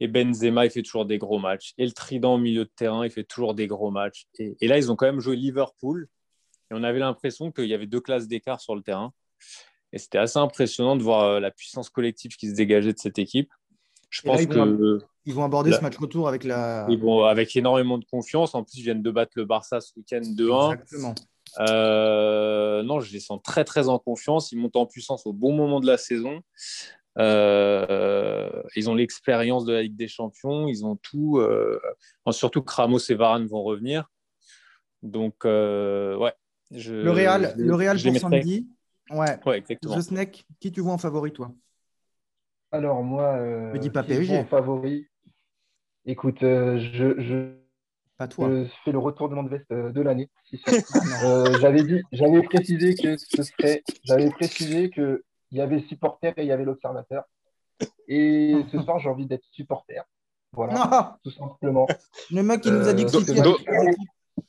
Et 0.00 0.08
Benzema, 0.08 0.66
il 0.66 0.70
fait 0.70 0.82
toujours 0.82 1.06
des 1.06 1.18
gros 1.18 1.38
matchs. 1.38 1.72
Et 1.78 1.86
le 1.86 1.92
Trident 1.92 2.34
au 2.34 2.38
milieu 2.38 2.64
de 2.64 2.70
terrain, 2.74 3.04
il 3.04 3.10
fait 3.10 3.24
toujours 3.24 3.54
des 3.54 3.66
gros 3.66 3.90
matchs. 3.90 4.26
Et, 4.38 4.66
là, 4.66 4.76
ils 4.76 4.90
ont 4.90 4.96
quand 4.96 5.06
même 5.06 5.20
joué 5.20 5.36
Liverpool. 5.36 6.08
Et 6.70 6.74
on 6.74 6.82
avait 6.82 6.98
l'impression 6.98 7.52
qu'il 7.52 7.66
y 7.66 7.74
avait 7.74 7.86
deux 7.86 8.00
classes 8.00 8.26
d'écart 8.26 8.60
sur 8.60 8.74
le 8.74 8.82
terrain. 8.82 9.12
Et 9.92 9.98
c'était 9.98 10.18
assez 10.18 10.38
impressionnant 10.38 10.96
de 10.96 11.02
voir 11.02 11.22
euh, 11.22 11.40
la 11.40 11.50
puissance 11.52 11.88
collective 11.88 12.36
qui 12.36 12.48
se 12.48 12.54
dégageait 12.54 12.92
de 12.92 12.98
cette 12.98 13.18
équipe. 13.18 13.50
Je 14.14 14.22
pense 14.22 14.46
que. 14.46 15.00
Ils 15.26 15.34
vont 15.34 15.44
aborder 15.44 15.72
ce 15.72 15.80
match 15.80 15.96
retour 15.96 16.28
avec 16.28 16.44
la. 16.44 16.86
Ils 16.88 17.00
vont 17.00 17.24
avec 17.24 17.56
énormément 17.56 17.98
de 17.98 18.04
confiance. 18.04 18.54
En 18.54 18.62
plus, 18.62 18.78
ils 18.78 18.82
viennent 18.82 19.02
de 19.02 19.10
battre 19.10 19.32
le 19.36 19.44
Barça 19.44 19.80
ce 19.80 19.92
week-end 19.96 20.20
2-1. 20.20 20.72
Exactement. 20.72 21.14
Euh, 21.60 22.82
non, 22.82 23.00
je 23.00 23.12
les 23.12 23.20
sens 23.20 23.40
très 23.42 23.64
très 23.64 23.88
en 23.88 23.98
confiance. 23.98 24.52
Ils 24.52 24.58
montent 24.58 24.76
en 24.76 24.86
puissance 24.86 25.26
au 25.26 25.32
bon 25.32 25.52
moment 25.52 25.80
de 25.80 25.86
la 25.86 25.96
saison. 25.96 26.42
Euh, 27.18 28.62
ils 28.76 28.90
ont 28.90 28.94
l'expérience 28.94 29.64
de 29.64 29.72
la 29.72 29.82
Ligue 29.82 29.96
des 29.96 30.08
Champions. 30.08 30.68
Ils 30.68 30.84
ont 30.84 30.96
tout. 30.96 31.38
Euh, 31.38 31.80
surtout 32.30 32.62
que 32.62 32.72
Ramos 32.72 32.98
et 33.08 33.14
Varane 33.14 33.46
vont 33.46 33.62
revenir. 33.62 34.10
Donc, 35.02 35.44
ouais. 35.44 36.34
Je, 36.70 36.94
le 36.94 37.10
Real, 37.10 37.54
le 37.56 37.74
Real 37.74 38.00
pour 38.00 38.16
samedi. 38.16 38.68
Ouais. 39.10 39.38
ouais, 39.44 39.58
exactement. 39.58 39.96
The 39.96 40.00
Snake, 40.00 40.46
qui 40.60 40.72
tu 40.72 40.80
vois 40.80 40.92
en 40.92 40.98
favori, 40.98 41.32
toi? 41.32 41.52
Alors, 42.74 43.04
moi. 43.04 43.36
Me 43.38 43.78
dis 43.78 43.90
pas 43.90 44.02
PSG. 44.02 44.36
En 44.36 44.44
favori. 44.46 45.06
Écoute, 46.06 46.42
euh, 46.42 46.76
je, 46.92 47.20
je, 47.20 47.54
fais 48.84 48.90
le 48.90 48.98
retournement 48.98 49.44
de 49.44 49.48
veste 49.48 49.70
euh, 49.70 49.92
de 49.92 50.00
l'année. 50.00 50.28
Euh, 51.24 51.56
j'avais 51.60 51.84
dit, 51.84 52.02
j'avais 52.12 52.42
précisé 52.42 52.94
que 52.94 53.16
ce 53.16 53.42
serait, 53.44 53.82
j'avais 54.02 54.28
précisé 54.30 54.90
que 54.90 55.24
il 55.52 55.58
y 55.58 55.60
avait 55.60 55.80
supporter 55.82 56.34
et 56.36 56.42
il 56.42 56.46
y 56.46 56.52
avait 56.52 56.64
l'observateur. 56.64 57.24
Et 58.08 58.56
ce 58.72 58.82
soir, 58.82 58.98
j'ai 58.98 59.08
envie 59.08 59.26
d'être 59.26 59.44
supporter. 59.52 60.02
Voilà, 60.52 61.16
tout 61.24 61.30
simplement. 61.30 61.86
Le 62.30 62.42
mec 62.42 62.60
qui 62.60 62.72
nous 62.72 62.88
a 62.88 62.92
dit 62.92 63.04
que 63.04 63.10
City. 63.10 63.40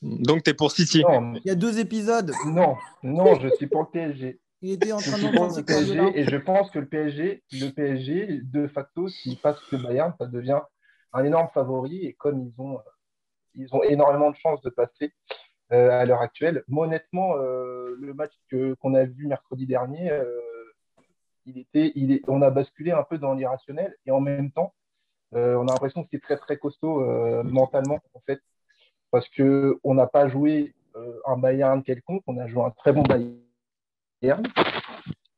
Donc, 0.01 0.43
tu 0.43 0.49
es 0.49 0.53
pour 0.53 0.71
City. 0.71 1.03
il 1.07 1.41
y 1.45 1.51
a 1.51 1.55
deux 1.55 1.79
épisodes. 1.79 2.33
Non, 2.47 2.75
non, 3.03 3.39
je 3.39 3.49
suis 3.55 3.67
pour 3.67 3.81
le 3.81 3.87
PSG. 3.87 4.39
Il 4.65 4.71
était 4.71 4.93
en 4.93 4.97
train 4.97 5.19
de 5.19 5.61
PSG 5.61 6.19
et 6.19 6.23
je 6.23 6.37
pense 6.37 6.71
que 6.71 6.79
le 6.79 6.87
PSG, 6.87 7.43
le 7.51 7.69
PSG, 7.69 8.41
de 8.41 8.65
facto, 8.65 9.07
s'il 9.07 9.37
passe 9.37 9.59
le 9.71 9.77
Bayern, 9.77 10.11
ça 10.17 10.25
devient 10.25 10.59
un 11.13 11.23
énorme 11.23 11.49
favori 11.53 12.03
et 12.03 12.13
comme 12.13 12.41
ils 12.41 12.59
ont, 12.59 12.79
ils 13.53 13.67
ont 13.75 13.83
énormément 13.83 14.31
de 14.31 14.35
chances 14.37 14.63
de 14.63 14.71
passer 14.71 15.13
euh, 15.71 15.91
à 15.91 16.05
l'heure 16.05 16.21
actuelle. 16.21 16.63
Moi, 16.67 16.87
honnêtement, 16.87 17.35
euh, 17.37 17.95
le 17.99 18.15
match 18.15 18.31
qu'on 18.81 18.95
a 18.95 19.03
vu 19.03 19.27
mercredi 19.27 19.67
dernier, 19.67 20.09
euh, 20.09 20.25
il 21.45 21.59
était, 21.59 21.91
il 21.93 22.11
est, 22.11 22.23
on 22.27 22.41
a 22.41 22.49
basculé 22.49 22.89
un 22.89 23.03
peu 23.03 23.19
dans 23.19 23.35
l'irrationnel 23.35 23.95
et 24.07 24.11
en 24.11 24.19
même 24.19 24.49
temps, 24.49 24.73
on 25.31 25.67
a 25.67 25.73
l'impression 25.73 26.01
que 26.01 26.09
c'est 26.11 26.21
très 26.21 26.37
très 26.37 26.57
costaud 26.57 27.05
mentalement 27.43 27.99
en 28.13 28.21
fait, 28.21 28.39
parce 29.11 29.27
que 29.29 29.77
on 29.83 29.93
n'a 29.93 30.07
pas 30.07 30.27
joué 30.27 30.73
un 31.27 31.37
Bayern 31.37 31.83
quelconque, 31.83 32.23
on 32.25 32.37
a 32.37 32.47
joué 32.47 32.63
un 32.63 32.71
très 32.71 32.93
bon 32.93 33.03
Bayern. 33.03 33.44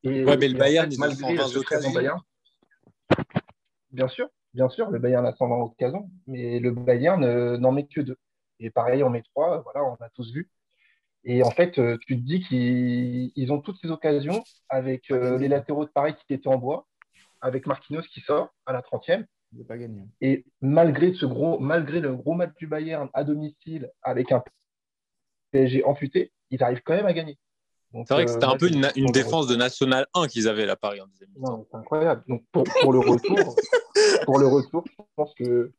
Et, 0.04 0.24
ouais, 0.24 0.36
mais 0.36 0.48
le 0.48 0.58
Bayern, 0.58 0.90
ils 0.90 1.02
ont 1.02 1.08
20 1.08 1.56
occasions. 1.56 1.92
Bayern, 1.92 2.20
bien 3.90 4.08
sûr, 4.08 4.28
Bien 4.54 4.68
sûr, 4.68 4.90
le 4.90 4.98
Bayern 4.98 5.26
a 5.26 5.32
120 5.32 5.56
occasions, 5.56 6.10
mais 6.26 6.58
le 6.58 6.70
Bayern 6.72 7.22
euh, 7.22 7.58
n'en 7.58 7.72
met 7.72 7.86
que 7.86 8.00
deux. 8.00 8.16
Et 8.60 8.70
pareil, 8.70 9.02
on 9.02 9.10
met 9.10 9.22
trois, 9.22 9.60
voilà, 9.60 9.84
on 9.84 9.94
a 10.02 10.08
tous 10.10 10.32
vu. 10.32 10.50
Et 11.24 11.42
en 11.42 11.50
fait, 11.50 11.78
euh, 11.78 11.98
tu 12.06 12.16
te 12.16 12.26
dis 12.26 12.40
qu'ils 12.40 13.52
ont 13.52 13.60
toutes 13.60 13.76
ces 13.80 13.90
occasions 13.90 14.42
avec 14.68 15.10
euh, 15.10 15.36
les 15.38 15.48
latéraux 15.48 15.84
de 15.84 15.90
Paris 15.90 16.14
qui 16.26 16.32
étaient 16.32 16.48
en 16.48 16.56
bois, 16.56 16.86
avec 17.40 17.66
Marquinhos 17.66 18.02
qui 18.02 18.20
sort 18.20 18.54
à 18.66 18.72
la 18.72 18.80
30e. 18.80 19.26
Pas 19.66 19.78
gagné. 19.78 20.02
Et 20.20 20.44
malgré, 20.60 21.14
ce 21.14 21.24
gros, 21.24 21.58
malgré 21.58 22.00
le 22.00 22.14
gros 22.14 22.34
match 22.34 22.54
du 22.56 22.66
Bayern 22.66 23.08
à 23.14 23.24
domicile 23.24 23.90
avec 24.02 24.32
un 24.32 24.42
PSG 25.52 25.84
amputé, 25.84 26.32
ils 26.50 26.62
arrivent 26.62 26.82
quand 26.84 26.94
même 26.94 27.06
à 27.06 27.12
gagner. 27.12 27.38
C'est 27.92 28.14
vrai 28.14 28.24
que 28.26 28.30
c'était 28.30 28.44
un 28.44 28.56
peu 28.56 28.68
une, 28.68 29.06
défense 29.12 29.46
de 29.46 29.56
National 29.56 30.06
1 30.14 30.26
qu'ils 30.26 30.48
avaient 30.48 30.66
là, 30.66 30.76
Paris 30.76 31.00
en 31.00 31.06
deuxième 31.06 31.30
mi 31.34 31.44
C'est 31.70 31.76
incroyable. 31.76 32.22
Donc 32.28 32.44
pour, 32.52 32.64
pour 32.82 32.92
le 32.92 32.98
retour, 32.98 33.36
pour 34.24 34.38
le 34.38 34.46
retour, 34.46 34.84
je 34.86 35.04
pense 35.16 35.34
que. 35.34 35.72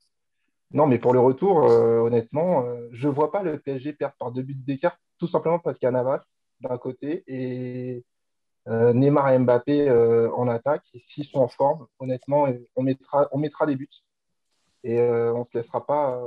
Non, 0.72 0.86
mais 0.86 1.00
pour 1.00 1.13
le 1.13 1.20
retour, 1.20 1.63
euh, 1.63 2.00
honnêtement, 2.00 2.63
euh, 2.63 2.88
je 2.92 3.08
ne 3.08 3.13
vois 3.13 3.32
pas 3.32 3.42
le 3.42 3.60
PSG 3.60 3.94
perdre 3.94 4.16
par 4.20 4.32
deux 4.32 4.44
buts 4.44 4.54
d'écart, 4.54 4.98
tout 5.18 5.28
simplement 5.28 5.58
parce 5.58 5.80
qu'il 5.80 5.88
y 5.88 5.89
a 5.89 5.92
Navas 5.92 6.24
d'un 6.62 6.78
côté 6.78 7.24
et 7.25 8.04
euh, 8.68 8.94
Neymar 8.94 9.32
et 9.32 9.39
Mbappé 9.39 9.89
en 10.36 10.48
attaque. 10.48 10.84
Et 10.94 11.04
s'ils 11.10 11.25
sont 11.25 11.39
en 11.39 11.48
forme, 11.48 11.88
honnêtement, 12.00 12.48
on 12.75 12.84
mettra, 12.84 13.28
on 13.32 13.38
mettra 13.38 13.66
des 13.66 13.75
buts. 13.75 13.89
Et 14.84 15.00
on 15.01 15.39
ne 15.39 15.46
se 15.46 15.58
laissera 15.58 15.86
pas, 15.86 16.22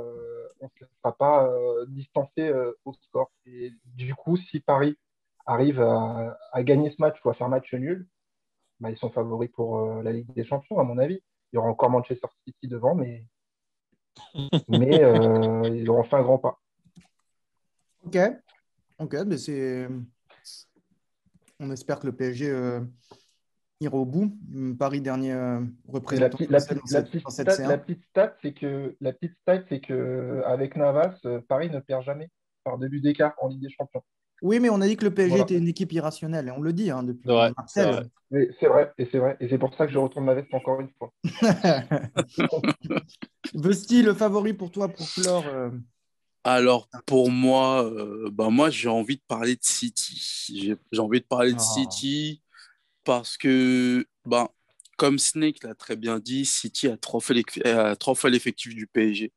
on 0.59 0.67
se 0.67 0.83
laissera 0.83 1.11
pas 1.17 1.49
distancer 1.87 2.53
au 2.85 2.93
score. 2.93 3.31
Et 3.45 3.71
du 3.95 4.13
coup, 4.13 4.37
si 4.37 4.59
Paris 4.59 4.97
arrive 5.45 5.81
à, 5.81 6.37
à, 6.51 6.63
gagner 6.63 6.89
ce 6.91 6.95
match 6.99 7.17
ou 7.23 7.29
à 7.29 7.33
faire 7.33 7.49
match 7.49 7.73
nul, 7.73 8.07
bah, 8.79 8.89
ils 8.89 8.97
sont 8.97 9.09
favoris 9.09 9.51
pour 9.51 10.01
la 10.01 10.11
Ligue 10.11 10.33
des 10.33 10.45
Champions, 10.45 10.79
à 10.79 10.83
mon 10.83 10.97
avis. 10.97 11.21
Il 11.51 11.57
y 11.57 11.59
aura 11.59 11.69
encore 11.69 11.91
Manchester 11.91 12.27
City 12.45 12.67
devant, 12.67 12.95
mais, 12.95 13.27
mais 14.67 15.03
euh, 15.03 15.69
ils 15.69 15.89
auront 15.89 16.03
fait 16.03 16.15
un 16.15 16.23
grand 16.23 16.39
pas. 16.39 16.59
Ok, 18.05 18.17
ok, 18.99 19.15
mais 19.27 19.37
c'est. 19.37 19.87
On 21.59 21.69
espère 21.71 21.99
que 21.99 22.07
le 22.07 22.15
PSG 22.15 22.49
euh, 22.49 22.81
ira 23.79 23.95
au 23.95 24.05
bout. 24.05 24.35
Paris 24.77 24.99
dernier 24.99 25.31
euh, 25.31 25.61
représentant 25.87 26.37
la, 26.49 26.57
la, 26.59 26.65
petite 26.65 26.87
stat, 26.87 27.05
c'est 28.41 28.53
que 28.53 28.95
la 28.99 29.13
petite 29.13 29.35
stat, 29.41 29.63
c'est 29.69 29.79
que 29.79 30.41
avec 30.45 30.75
Navas, 30.75 31.15
Paris 31.47 31.69
ne 31.69 31.79
perd 31.79 32.03
jamais 32.03 32.29
par 32.63 32.77
début 32.77 32.99
d'écart 32.99 33.35
en 33.39 33.47
Ligue 33.47 33.61
des 33.61 33.69
Champions. 33.69 34.03
Oui, 34.43 34.59
mais 34.59 34.69
on 34.69 34.81
a 34.81 34.87
dit 34.87 34.97
que 34.97 35.05
le 35.05 35.13
PSG 35.13 35.39
était 35.39 35.57
une 35.57 35.69
équipe 35.69 35.93
irrationnelle, 35.93 36.49
et 36.49 36.51
on 36.51 36.59
le 36.59 36.73
dit 36.73 36.91
hein, 36.91 37.01
depuis 37.01 37.29
c'est 37.65 37.85
vrai. 37.85 38.03
C'est 38.59 38.67
vrai, 38.67 38.91
et 38.97 39.07
c'est 39.09 39.17
vrai. 39.17 39.37
Et 39.39 39.47
c'est 39.47 39.57
pour 39.57 39.73
ça 39.75 39.87
que 39.87 39.93
je 39.93 39.97
retourne 39.97 40.25
ma 40.25 40.33
veste 40.33 40.53
encore 40.53 40.81
une 40.81 40.89
fois. 40.97 41.13
Vesti, 43.53 44.01
le 44.01 44.13
favori 44.13 44.53
pour 44.53 44.69
toi 44.69 44.89
pour 44.89 45.07
Flore 45.07 45.45
euh 45.47 45.69
Alors, 46.43 46.89
pour 47.05 47.31
moi, 47.31 47.85
euh, 47.85 48.29
bah, 48.33 48.49
moi 48.49 48.69
j'ai 48.69 48.89
envie 48.89 49.15
de 49.15 49.23
parler 49.29 49.55
de 49.55 49.63
City. 49.63 50.75
J'ai 50.91 50.99
envie 50.99 51.21
de 51.21 51.25
parler 51.25 51.53
de 51.53 51.59
ah. 51.59 51.61
City 51.61 52.41
parce 53.05 53.37
que, 53.37 54.05
bah, 54.25 54.49
comme 54.97 55.19
Snake 55.19 55.63
l'a 55.63 55.73
très 55.73 55.95
bien 55.95 56.19
dit, 56.19 56.43
City 56.43 56.89
a 56.89 56.97
trois 56.97 57.21
fois 57.21 58.29
l'effectif 58.29 58.75
du 58.75 58.87
PSG. 58.87 59.31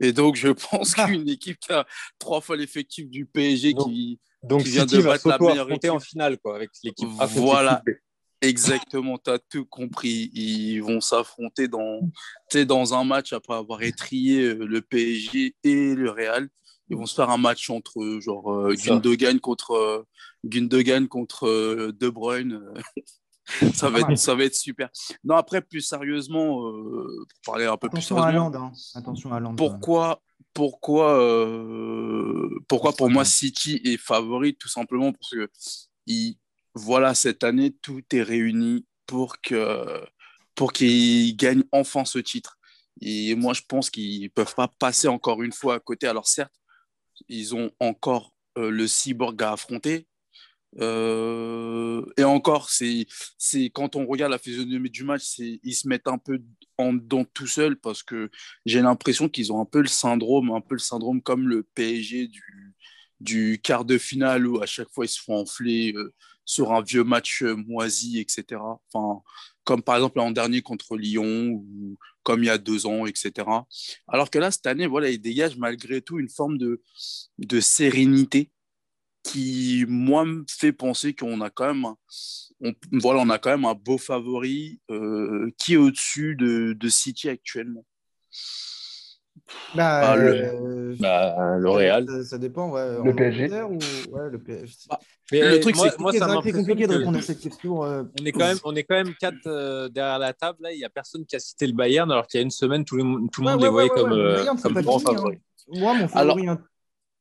Et 0.00 0.12
donc, 0.12 0.34
je 0.34 0.48
pense 0.48 0.94
qu'une 0.94 1.28
équipe 1.28 1.60
qui 1.60 1.72
a 1.72 1.86
trois 2.18 2.40
fois 2.40 2.56
l'effectif 2.56 3.08
du 3.08 3.26
PSG 3.26 3.74
qui 3.74 4.18
donc, 4.42 4.62
qui 4.62 4.70
vient 4.70 4.86
de 4.86 5.02
battre 5.02 5.28
la 5.28 5.38
meilleure 5.38 5.70
équipe. 5.70 5.90
en 5.90 6.00
finale, 6.00 6.38
quoi, 6.38 6.56
avec 6.56 6.70
l'équipe. 6.82 7.08
Voilà, 7.08 7.82
exactement, 8.40 9.18
tu 9.18 9.30
as 9.30 9.38
tout 9.38 9.66
compris. 9.66 10.30
Ils 10.34 10.80
vont 10.80 11.00
s'affronter 11.00 11.68
dans, 11.68 12.00
dans 12.66 12.94
un 12.94 13.04
match 13.04 13.32
après 13.32 13.54
avoir 13.54 13.82
étrié 13.82 14.42
euh, 14.42 14.66
le 14.66 14.80
PSG 14.80 15.54
et 15.62 15.94
le 15.94 16.10
Real. 16.10 16.48
Ils 16.88 16.96
vont 16.96 17.06
se 17.06 17.14
faire 17.14 17.30
un 17.30 17.38
match 17.38 17.70
entre 17.70 18.18
genre 18.20 18.52
euh, 18.52 18.74
Gundogan 18.74 19.38
contre, 19.38 19.72
euh, 19.72 20.06
Gundogan 20.44 21.06
contre 21.06 21.92
De 21.92 22.08
Bruyne. 22.08 22.60
ça, 23.74 23.90
va 23.90 24.00
être, 24.00 24.16
ça 24.16 24.34
va 24.34 24.44
être 24.44 24.54
super. 24.54 24.88
Non, 25.24 25.36
après, 25.36 25.60
plus 25.60 25.80
sérieusement, 25.80 26.66
euh, 26.68 27.26
pour 27.28 27.52
parler 27.52 27.66
un 27.66 27.76
peu 27.76 27.88
Attention 27.88 28.16
plus 28.16 28.22
à 28.22 28.26
sérieusement, 28.26 28.50
Land. 28.50 28.64
Hein. 28.64 28.72
Attention 28.94 29.32
à 29.32 29.40
Land. 29.40 29.56
pourquoi, 29.56 30.22
pourquoi, 30.54 31.20
euh, 31.20 32.48
pourquoi 32.68 32.92
pour 32.92 33.10
moi 33.10 33.24
City 33.24 33.80
est 33.84 33.96
favori 33.96 34.56
Tout 34.56 34.68
simplement 34.68 35.12
parce 35.12 35.30
que 35.30 35.48
il, 36.06 36.36
voilà, 36.74 37.14
cette 37.14 37.44
année, 37.44 37.72
tout 37.82 38.02
est 38.12 38.22
réuni 38.22 38.86
pour 39.06 39.40
que 39.40 40.00
pour 40.54 40.72
qu'ils 40.72 41.36
gagnent 41.36 41.64
enfin 41.72 42.04
ce 42.04 42.18
titre. 42.18 42.58
Et 43.00 43.34
moi, 43.34 43.54
je 43.54 43.62
pense 43.66 43.90
qu'ils 43.90 44.24
ne 44.24 44.28
peuvent 44.28 44.54
pas 44.54 44.68
passer 44.68 45.08
encore 45.08 45.42
une 45.42 45.52
fois 45.52 45.76
à 45.76 45.80
côté. 45.80 46.06
Alors 46.06 46.26
certes, 46.28 46.54
ils 47.28 47.54
ont 47.54 47.70
encore 47.80 48.34
euh, 48.58 48.70
le 48.70 48.86
cyborg 48.86 49.42
à 49.42 49.52
affronter. 49.52 50.06
Euh, 50.78 52.04
et 52.16 52.24
encore, 52.24 52.70
c'est 52.70 53.06
quand 53.70 53.96
on 53.96 54.06
regarde 54.06 54.30
la 54.30 54.38
physionomie 54.38 54.90
du 54.90 55.04
match, 55.04 55.38
ils 55.38 55.74
se 55.74 55.88
mettent 55.88 56.06
un 56.06 56.18
peu 56.18 56.40
en 56.78 56.92
dedans 56.92 57.24
tout 57.24 57.46
seuls 57.46 57.76
parce 57.76 58.02
que 58.02 58.30
j'ai 58.66 58.80
l'impression 58.80 59.28
qu'ils 59.28 59.52
ont 59.52 59.60
un 59.60 59.64
peu 59.64 59.80
le 59.80 59.88
syndrome, 59.88 60.50
un 60.50 60.60
peu 60.60 60.74
le 60.74 60.80
syndrome 60.80 61.22
comme 61.22 61.48
le 61.48 61.64
PSG 61.74 62.30
du, 63.20 63.60
quart 63.62 63.84
de 63.84 63.98
finale 63.98 64.46
où 64.46 64.62
à 64.62 64.66
chaque 64.66 64.90
fois 64.90 65.04
ils 65.04 65.08
se 65.08 65.20
font 65.20 65.36
enfler 65.36 65.92
euh, 65.94 66.14
sur 66.44 66.72
un 66.72 66.82
vieux 66.82 67.04
match 67.04 67.42
moisi, 67.42 68.18
etc. 68.18 68.60
Enfin, 68.92 69.22
comme 69.64 69.82
par 69.82 69.96
exemple 69.96 70.18
l'an 70.18 70.30
dernier 70.30 70.62
contre 70.62 70.96
Lyon 70.96 71.50
ou 71.50 71.96
comme 72.22 72.42
il 72.42 72.46
y 72.46 72.50
a 72.50 72.58
deux 72.58 72.86
ans, 72.86 73.06
etc. 73.06 73.46
Alors 74.08 74.30
que 74.30 74.38
là, 74.38 74.50
cette 74.50 74.66
année, 74.66 74.86
voilà, 74.86 75.10
il 75.10 75.20
dégage 75.20 75.56
malgré 75.56 76.00
tout 76.02 76.18
une 76.18 76.28
forme 76.28 76.58
de, 76.58 76.82
de 77.38 77.60
sérénité 77.60 78.50
qui, 79.22 79.84
moi, 79.88 80.24
me 80.24 80.44
fait 80.48 80.72
penser 80.72 81.14
qu'on 81.14 81.40
a 81.40 81.50
quand 81.50 81.72
même, 81.74 81.84
un, 81.84 81.96
on, 82.62 82.72
voilà, 82.92 83.20
on 83.20 83.30
a 83.30 83.38
quand 83.38 83.50
même 83.50 83.64
un 83.64 83.74
beau 83.74 83.98
favori 83.98 84.80
euh, 84.90 85.50
qui 85.58 85.74
est 85.74 85.76
au-dessus 85.76 86.36
de, 86.36 86.72
de 86.72 86.88
City 86.88 87.28
actuellement. 87.28 87.84
Bah, 89.74 90.12
Ah, 90.12 90.16
le- 90.16 90.32
euh, 90.32 90.96
Bah, 91.00 91.56
le 91.58 91.68
Real. 91.70 92.06
Ça, 92.08 92.24
ça 92.24 92.38
dépend. 92.38 92.70
Ouais, 92.70 92.86
Le 93.04 93.10
en 93.10 93.14
PSG. 93.14 93.62
Ou... 93.62 93.78
Ouais, 94.12 94.30
le 94.30 94.38
PSG. 94.38 94.74
Bah, 94.88 94.98
Mais 95.32 95.40
Le 95.40 95.60
truc, 95.60 95.76
c'est 95.76 95.98
moi, 95.98 96.12
C'est 96.12 96.18
ça 96.18 96.26
compliqué 96.34 96.86
de 96.86 96.94
répondre 96.98 97.18
à 97.18 97.22
cette 97.22 97.40
question. 97.40 97.84
euh, 97.84 98.04
On 98.20 98.24
est 98.24 98.32
quand 98.32 98.46
même, 98.46 98.58
on 98.64 98.74
est 98.76 98.84
quand 98.84 98.94
même 98.94 99.14
quatre 99.20 99.36
euh, 99.46 99.88
derrière 99.88 100.18
la 100.20 100.32
table. 100.32 100.58
Là, 100.62 100.72
il 100.72 100.78
n'y 100.78 100.84
a 100.84 100.88
personne 100.90 101.26
qui 101.26 101.34
a 101.36 101.40
cité 101.40 101.66
le 101.66 101.72
Bayern, 101.72 102.10
alors 102.12 102.26
qu'il 102.26 102.38
y 102.38 102.42
a 102.42 102.44
une 102.44 102.50
semaine, 102.50 102.84
tout 102.84 102.96
le, 102.96 103.02
monde- 103.04 103.30
tout 103.32 103.40
le 103.40 103.46
Ouais, 103.48 103.52
monde 103.54 103.62
ouais, 103.62 103.66
les 103.66 103.72
voyait 103.72 103.90
ouais, 103.90 104.00
comme, 104.00 104.12
euh, 104.12 104.44
comme 104.62 104.74
pas 104.74 104.82
grands 104.82 104.98
fini, 104.98 105.10
hein. 105.10 105.14
favoris. 105.16 105.38
Moi, 105.68 105.94
mon 105.94 106.06
Alors- 106.14 106.36
favori 106.36 106.48
in- 106.48 106.62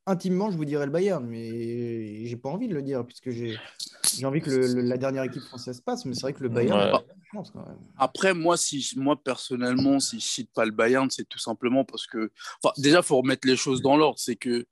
intimement, 0.09 0.51
je 0.51 0.57
vous 0.57 0.65
dirais 0.65 0.85
le 0.85 0.91
Bayern, 0.91 1.25
mais 1.25 2.25
j'ai 2.25 2.35
pas 2.35 2.49
envie 2.49 2.67
de 2.67 2.73
le 2.73 2.81
dire 2.81 3.05
puisque 3.05 3.29
j'ai 3.29 3.57
envie 4.25 4.41
que 4.41 4.49
le- 4.49 4.73
le- 4.73 4.81
la 4.81 4.97
dernière 4.97 5.23
équipe 5.23 5.43
française 5.43 5.79
passe. 5.81 6.05
Mais 6.05 6.13
c'est 6.13 6.21
vrai 6.21 6.33
que 6.33 6.43
le 6.43 6.49
Bayern, 6.49 6.77
Ouais. 6.79 6.85
a 6.87 6.91
pas 6.99 7.13
de 7.13 7.25
chance 7.31 7.51
quand 7.51 7.65
même. 7.65 7.77
Après, 7.97 8.33
moi, 8.33 8.57
si, 8.57 8.93
moi 8.97 9.21
personnellement, 9.21 9.99
si 9.99 10.19
je 10.19 10.25
cite 10.25 10.51
pas 10.53 10.65
le 10.65 10.71
Bayern, 10.71 11.09
c'est 11.09 11.27
tout 11.27 11.39
simplement 11.39 11.85
parce 11.85 12.05
que. 12.07 12.31
Enfin, 12.63 12.73
déjà, 12.77 12.97
il 12.97 13.03
faut 13.03 13.17
remettre 13.17 13.47
les 13.47 13.55
choses 13.55 13.81
dans 13.81 13.95
l'ordre. 13.95 14.19
C'est 14.19 14.35
que 14.35 14.65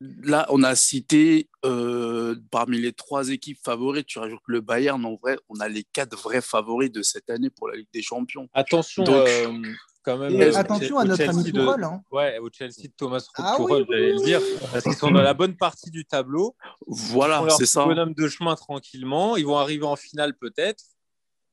là, 0.00 0.46
on 0.50 0.62
a 0.62 0.74
cité 0.76 1.48
euh, 1.64 2.36
parmi 2.50 2.80
les 2.80 2.92
trois 2.92 3.30
équipes 3.30 3.58
favorites, 3.62 4.06
tu 4.06 4.18
rajoutes 4.18 4.40
le 4.46 4.60
Bayern. 4.60 5.04
En 5.04 5.16
vrai, 5.16 5.38
on 5.48 5.58
a 5.60 5.68
les 5.68 5.84
quatre 5.84 6.16
vrais 6.16 6.40
favoris 6.40 6.90
de 6.90 7.02
cette 7.02 7.28
année 7.30 7.50
pour 7.50 7.68
la 7.68 7.76
Ligue 7.76 7.88
des 7.92 8.02
Champions. 8.02 8.48
Attention, 8.54 9.02
Donc- 9.04 9.14
euh, 9.26 9.62
quand 10.08 10.18
même. 10.18 10.32
Et 10.32 10.42
euh, 10.44 10.56
attention 10.56 10.98
à 10.98 11.04
notre 11.04 11.28
ami 11.28 11.44
de- 11.44 11.50
Tourelle. 11.50 11.84
Hein. 11.84 12.02
Ouais, 12.10 12.38
au 12.38 12.48
Chelsea 12.50 12.84
de 12.84 12.92
Thomas 12.96 13.22
Ah 13.36 13.56
Tuchel, 13.58 13.72
oui, 13.80 13.86
j'allais 13.90 14.12
oui, 14.12 14.18
le 14.18 14.24
dire, 14.24 14.40
oui. 14.42 14.68
parce 14.72 14.84
qu'ils 14.84 14.94
sont 14.94 15.10
dans 15.10 15.22
la 15.22 15.34
bonne 15.34 15.56
partie 15.56 15.90
du 15.90 16.04
tableau. 16.04 16.56
Voilà, 16.86 17.44
c'est 17.56 17.66
ça. 17.66 17.84
bonhomme 17.84 18.14
de 18.14 18.28
chemin 18.28 18.54
tranquillement. 18.56 19.36
Ils 19.36 19.44
vont 19.46 19.56
arriver 19.58 19.84
en 19.84 19.96
finale 19.96 20.34
peut-être. 20.34 20.82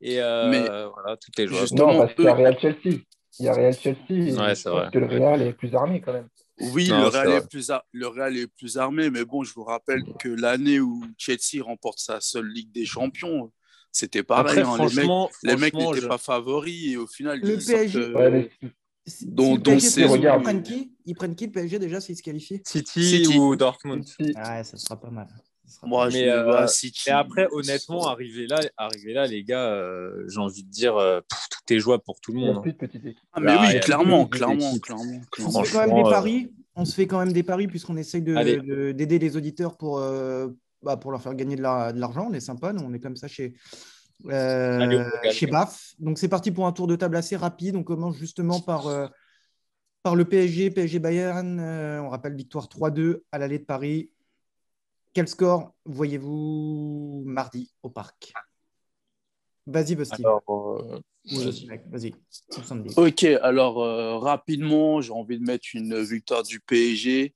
Et 0.02 0.22
euh, 0.22 0.50
Mais- 0.50 0.68
voilà, 0.94 1.18
tout 1.18 1.32
est. 1.42 1.48
Justement, 1.48 1.94
Non, 1.94 2.00
parce 2.00 2.14
qu'il 2.14 2.26
y 2.26 2.28
a 2.28 2.34
Real 2.34 2.58
Chelsea. 2.60 3.00
Il 3.40 3.46
y 3.46 3.50
a 3.50 3.54
Real 3.54 3.74
Chelsea. 3.74 4.40
Ouais, 4.42 4.56
c'est 4.56 4.70
vrai. 4.70 4.90
que 4.94 5.00
le 5.00 5.08
Real 5.08 5.42
est 5.42 5.54
plus 5.54 5.76
armé 5.76 6.00
quand 6.02 6.14
même. 6.14 6.28
Oui, 6.74 6.88
Non, 6.88 7.02
le, 7.02 7.08
Real 7.08 7.32
est 7.34 7.50
plus 7.50 7.70
ar- 7.70 7.84
le 7.92 8.08
Real 8.08 8.38
est 8.38 8.48
plus 8.48 8.78
armé, 8.78 9.10
mais 9.10 9.26
bon, 9.26 9.44
je 9.44 9.54
vous 9.54 9.66
rappelle 9.66 10.04
que 10.20 10.30
l'année 10.30 10.80
où 10.80 11.04
Chelsea 11.18 11.62
remporte 11.62 12.00
sa 12.00 12.22
seule 12.22 12.48
Ligue 12.48 12.72
des 12.72 12.86
Champions, 12.86 13.52
c'était 13.96 14.24
pareil. 14.24 14.60
Après, 14.60 14.62
hein, 14.62 14.78
les 14.78 14.84
mecs, 14.84 14.90
franchement, 14.92 15.30
les 15.44 15.56
mecs 15.56 15.74
franchement, 15.74 15.92
n'étaient 15.94 16.02
je- 16.04 16.08
pas 16.10 16.18
favoris 16.18 16.92
et 16.92 16.98
au 16.98 17.08
final, 17.08 17.40
Le 17.42 17.54
ils 17.56 17.62
sortent, 17.62 17.82
PSG. 17.82 18.00
euh, 18.00 18.14
Ouais, 18.14 18.30
mais 18.30 18.50
Si- 19.08 19.28
Dont- 19.28 19.44
si 19.44 19.52
le 19.54 19.58
dont 19.60 19.72
PSG 19.72 19.80
c'est- 19.82 19.90
se 19.90 19.96
qualifie, 20.00 20.18
regarde. 20.18 20.40
Ils 20.40 20.44
prennent 20.44 20.64
qui? 20.64 20.92
Ils 21.06 21.16
prennent 21.16 21.36
qui 21.36 21.46
le 21.46 21.52
PSG 21.52 21.80
déjà 21.80 22.02
s'ils 22.02 22.18
se 22.18 22.24
qualifient? 22.24 22.62
City, 22.66 23.04
City. 23.04 23.38
ou 23.38 23.56
Dortmund. 23.56 24.04
Ouais, 24.20 24.64
ça 24.64 24.78
sera 24.78 25.00
pas 25.00 25.12
mal. 25.12 25.28
Ça 25.66 25.76
sera 25.78 25.88
Moi, 25.88 26.06
pas 26.06 26.10
je 26.10 26.16
Mais, 26.18 26.30
euh, 26.30 26.44
vois 26.44 26.68
City. 26.68 27.10
Et 27.10 27.12
après, 27.12 27.48
honnêtement, 27.52 28.08
arriver 28.08 28.48
là, 28.48 28.62
arriver 28.78 29.14
là, 29.14 29.28
les 29.28 29.44
gars, 29.44 29.68
euh, 29.72 30.24
j'ai 30.28 30.40
envie 30.40 30.64
de 30.64 30.70
dire, 30.72 30.98
euh, 30.98 31.22
pff, 31.22 31.40
tout 31.52 31.74
est 31.74 31.80
jouable 31.80 32.04
pour 32.04 32.20
tout 32.20 32.34
le 32.34 32.40
monde. 32.40 32.64
de 32.64 32.70
équipes. 32.72 33.20
Ah, 33.34 33.40
mais 33.42 33.46
Bah, 33.48 33.62
oui, 33.62 33.80
clairement, 33.82 34.26
clairement, 34.26 34.78
clairement, 34.80 35.22
On 35.40 35.52
se 35.52 35.64
fait 35.64 35.72
quand 35.72 35.86
même 35.88 35.96
des 35.96 36.10
paris. 36.10 36.52
On 36.76 36.84
se 36.86 36.94
fait 36.96 37.08
quand 37.08 37.20
même 37.20 37.32
des 37.34 37.44
paris 37.44 37.68
puisqu'on 37.68 37.96
essaye 37.96 38.22
de- 38.22 38.36
Allez. 38.36 38.58
de- 38.58 38.92
d'aider 38.92 39.20
les 39.20 39.38
auditeurs 39.38 39.78
pour, 39.78 40.00
euh, 40.00 40.48
bah, 40.86 40.98
pour 40.98 41.12
leur 41.12 41.22
faire 41.22 41.34
gagner 41.36 41.56
de 41.56 41.62
la- 41.62 41.92
de 41.92 42.00
l'argent. 42.00 42.28
On 42.30 42.34
est 42.34 42.40
sympa, 42.40 42.72
nous, 42.72 42.84
on 42.84 42.94
est 42.94 43.00
comme 43.00 43.16
ça 43.16 43.28
chez, 43.28 43.56
euh, 44.28 44.80
Allez, 44.80 45.32
chez 45.32 45.48
BAF. 45.48 45.94
Donc 46.00 46.20
c'est 46.20 46.30
parti 46.30 46.52
pour 46.52 46.68
un 46.68 46.72
tour 46.72 46.88
de 46.88 46.96
table 46.96 47.18
assez 47.18 47.36
rapide. 47.36 47.76
On 47.76 47.84
commence 47.84 48.16
justement 48.16 48.62
par, 48.62 48.88
euh, 48.88 49.08
par 50.04 50.16
le 50.16 50.26
PSG, 50.26 50.70
PSG 50.70 51.00
Bayern. 51.00 51.60
Euh, 51.60 52.02
on 52.02 52.10
rappelle 52.10 52.36
victoire 52.36 52.70
3-2 52.70 53.24
à 53.32 53.40
l'aller 53.40 53.60
de 53.60 53.66
Paris. 53.66 54.12
Quel 55.14 55.28
score 55.28 55.74
voyez-vous 55.86 57.24
mardi 57.26 57.74
au 57.82 57.90
parc? 57.90 58.34
Vas-y, 59.68 59.96
Busty. 59.96 60.24
Alors, 60.24 60.44
euh, 60.50 61.00
Ou, 61.32 61.40
vas-y. 61.40 61.66
mec, 61.66 61.84
Vas-y. 61.90 62.14
70. 62.52 62.98
Ok, 62.98 63.24
alors 63.24 63.82
euh, 63.84 64.18
rapidement, 64.20 65.02
j'ai 65.02 65.12
envie 65.12 65.40
de 65.40 65.44
mettre 65.44 65.68
une 65.74 66.02
victoire 66.04 66.44
du 66.44 66.60
PSG, 66.60 67.34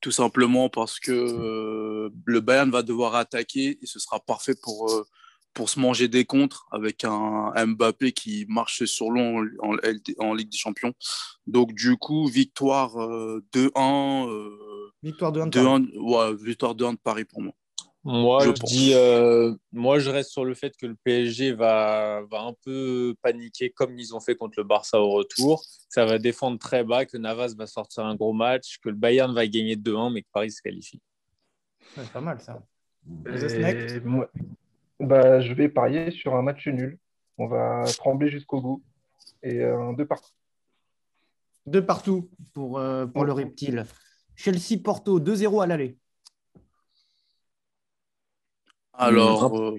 tout 0.00 0.12
simplement 0.12 0.68
parce 0.68 1.00
que 1.00 1.10
euh, 1.12 2.10
le 2.24 2.40
Bayern 2.40 2.70
va 2.70 2.82
devoir 2.82 3.16
attaquer 3.16 3.78
et 3.82 3.86
ce 3.86 3.98
sera 3.98 4.20
parfait 4.20 4.54
pour, 4.62 4.92
euh, 4.92 5.04
pour 5.54 5.68
se 5.68 5.80
manger 5.80 6.06
des 6.06 6.24
contres 6.24 6.66
avec 6.70 7.04
un 7.04 7.52
Mbappé 7.66 8.12
qui 8.12 8.46
marche 8.48 8.84
sur 8.84 9.10
l'eau 9.10 9.44
en, 9.60 9.76
en 10.18 10.34
Ligue 10.34 10.50
des 10.50 10.56
Champions. 10.58 10.92
Donc 11.48 11.74
du 11.74 11.96
coup, 11.96 12.28
victoire 12.28 12.96
euh, 13.02 13.44
2-1, 13.52 14.28
euh, 14.30 14.50
Victoire 15.02 15.32
de 15.32 15.40
1 15.40 15.46
de 15.48 15.50
Paris. 15.50 15.66
2-1, 15.66 15.98
ouais, 15.98 16.36
victoire 16.44 16.74
2-1 16.76 16.92
de 16.92 16.98
Paris 16.98 17.24
pour 17.24 17.42
moi. 17.42 17.52
Moi, 18.04 18.44
Je 18.44 18.50
dis, 18.64 18.92
euh, 18.94 19.54
moi, 19.70 20.00
je 20.00 20.10
reste 20.10 20.30
sur 20.30 20.44
le 20.44 20.54
fait 20.54 20.76
que 20.76 20.86
le 20.86 20.96
PSG 21.04 21.52
va, 21.52 22.22
va 22.30 22.42
un 22.42 22.54
peu 22.64 23.14
paniquer 23.22 23.70
comme 23.70 23.96
ils 23.96 24.14
ont 24.14 24.20
fait 24.20 24.34
contre 24.34 24.54
le 24.58 24.64
Barça 24.64 25.00
au 25.00 25.10
retour. 25.10 25.62
Ça 25.88 26.04
va 26.04 26.18
défendre 26.18 26.58
très 26.58 26.82
bas, 26.82 27.06
que 27.06 27.16
Navas 27.16 27.54
va 27.56 27.66
sortir 27.66 28.04
un 28.04 28.16
gros 28.16 28.32
match, 28.32 28.78
que 28.82 28.88
le 28.88 28.96
Bayern 28.96 29.32
va 29.32 29.46
gagner 29.46 29.76
2-1, 29.76 30.12
mais 30.12 30.22
que 30.22 30.28
Paris 30.32 30.50
se 30.50 30.60
qualifie. 30.60 31.00
Ouais, 31.96 32.04
pas 32.12 32.20
mal 32.20 32.40
ça. 32.40 32.60
Et 33.26 34.00
moi, 34.00 34.28
bah, 34.98 35.40
je 35.40 35.52
vais 35.52 35.68
parier 35.68 36.10
sur 36.10 36.34
un 36.34 36.42
match 36.42 36.66
nul. 36.66 36.98
On 37.38 37.46
va 37.46 37.84
trembler 37.98 38.30
jusqu'au 38.30 38.60
bout. 38.60 38.82
Et 39.44 39.62
un 39.62 39.92
deux 39.92 40.06
partout. 40.06 40.32
De 41.66 41.78
partout 41.78 42.30
pour, 42.52 42.78
euh, 42.78 43.06
pour 43.06 43.24
le 43.24 43.32
reptile. 43.32 43.86
Chelsea-Porto, 44.34 45.20
2-0 45.20 45.62
à 45.62 45.66
l'aller. 45.66 45.96
Alors, 49.02 49.56
euh, 49.58 49.76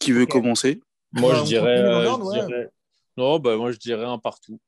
qui 0.00 0.12
veut 0.12 0.24
commencer? 0.26 0.80
Moi, 1.12 1.32
Ouais, 1.34 1.40
je 1.40 1.44
dirais, 1.44 1.78
euh, 1.78 2.16
ouais. 2.16 2.46
dirais- 2.46 2.70
Non, 3.18 3.38
bah, 3.38 3.56
moi, 3.56 3.70
je 3.70 3.76
dirais 3.78 4.04
un 4.06 4.18
partout. 4.18 4.58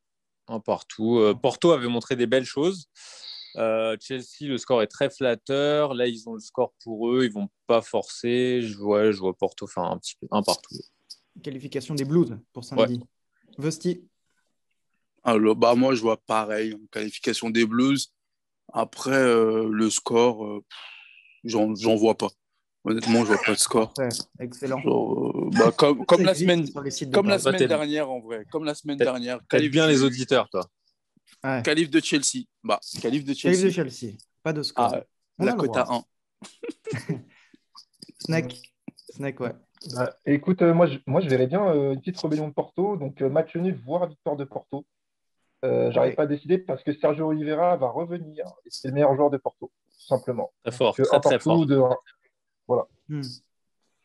Un 0.46 0.60
partout. 0.60 1.18
Euh, 1.18 1.34
Porto 1.34 1.72
avait 1.72 1.88
montré 1.88 2.16
des 2.16 2.26
belles 2.26 2.44
choses. 2.44 2.86
Euh, 3.56 3.96
Chelsea, 4.00 4.42
le 4.42 4.58
score 4.58 4.82
est 4.82 4.86
très 4.88 5.08
flatteur. 5.10 5.94
Là, 5.94 6.06
ils 6.06 6.28
ont 6.28 6.34
le 6.34 6.40
score 6.40 6.74
pour 6.82 7.10
eux. 7.10 7.24
Ils 7.24 7.32
vont 7.32 7.48
pas 7.66 7.80
forcer. 7.82 8.60
Je 8.62 8.76
vois, 8.76 9.10
je 9.10 9.18
vois 9.18 9.34
Porto 9.34 9.66
faire 9.66 9.84
un 9.84 9.98
petit 9.98 10.16
peu 10.20 10.26
un 10.30 10.42
partout. 10.42 10.76
Qualification 11.42 11.94
des 11.94 12.04
Blues 12.04 12.38
pour 12.52 12.64
samedi. 12.64 13.00
Vosti, 13.56 14.06
Alors, 15.24 15.56
bah, 15.56 15.74
moi, 15.74 15.94
je 15.94 16.00
vois 16.02 16.16
pareil, 16.18 16.74
en 16.74 16.86
qualification 16.90 17.50
des 17.50 17.66
Blues. 17.66 18.12
Après, 18.72 19.12
euh, 19.12 19.68
le 19.70 19.90
score, 19.90 20.44
euh, 20.46 20.60
pff, 20.60 20.78
j'en 21.44 21.74
j'en 21.74 21.96
vois 21.96 22.16
pas. 22.16 22.28
Honnêtement, 22.84 23.20
je 23.24 23.32
vois 23.32 23.40
pas 23.44 23.52
de 23.52 23.58
score. 23.58 23.92
ouais, 23.98 24.08
excellent. 24.40 24.80
Genre, 24.80 25.28
euh, 25.36 25.50
bah, 25.52 25.72
comme, 25.72 26.06
comme 26.06 26.22
la 26.22 26.34
semaine, 26.34 26.66
comme 27.12 27.26
la. 27.28 27.36
Bah, 27.36 27.38
semaine 27.38 27.56
t'aimes- 27.58 27.68
dernière, 27.68 28.10
en 28.10 28.20
vrai. 28.20 28.44
Comme 28.50 28.64
la 28.64 28.74
semaine 28.74 28.96
dernière. 28.98 29.40
Qualif, 29.48 29.70
bien 29.70 29.86
les 29.86 30.02
auditeurs, 30.02 30.48
toi. 30.48 30.64
Ouais. 31.44 31.60
qualif 31.64 31.90
de 31.90 32.00
Chelsea. 32.00 32.44
Bah, 32.64 32.80
qualif 33.02 33.24
de 33.24 33.34
Chelsea. 33.34 33.64
de 33.64 33.70
Chelsea, 33.70 34.12
pas 34.42 34.52
de 34.52 34.62
score. 34.62 34.92
Ah, 34.94 35.04
la 35.44 35.52
cote 35.52 35.76
à 35.76 35.82
droit. 35.84 36.04
1. 37.10 37.14
Snack, 38.20 38.56
Snack, 39.10 39.40
ouais. 39.40 39.52
Bah, 39.94 40.12
écoute, 40.26 40.62
euh, 40.62 40.74
moi, 40.74 40.86
je, 40.86 40.98
moi, 41.06 41.20
je 41.20 41.28
verrais 41.28 41.46
bien 41.46 41.64
euh, 41.68 41.92
une 41.94 42.00
petite 42.00 42.18
rébellion 42.20 42.48
de 42.48 42.52
Porto. 42.54 42.96
Donc, 42.96 43.22
euh, 43.22 43.28
match 43.28 43.54
nul, 43.56 43.78
voire 43.84 44.08
victoire 44.08 44.36
de 44.36 44.44
Porto. 44.44 44.84
Euh, 45.64 45.90
J'arrive 45.92 46.10
Ouais. 46.10 46.16
pas 46.16 46.22
à 46.22 46.26
décider 46.26 46.58
parce 46.58 46.82
que 46.82 46.92
Sergio 46.92 47.26
Oliveira 47.28 47.76
va 47.76 47.88
revenir. 47.88 48.44
C'est 48.68 48.88
le 48.88 48.94
meilleur 48.94 49.14
joueur 49.16 49.30
de 49.30 49.36
Porto, 49.36 49.70
simplement. 49.98 50.52
Très 50.64 50.72
fort, 50.72 50.96
Que 50.96 51.02
très 51.02 51.16
un 51.16 51.20
très 51.20 51.30
partout 51.38 51.50
fort. 51.50 51.66
de 51.66 51.76
un. 51.78 51.96
Hmm. 53.08 53.22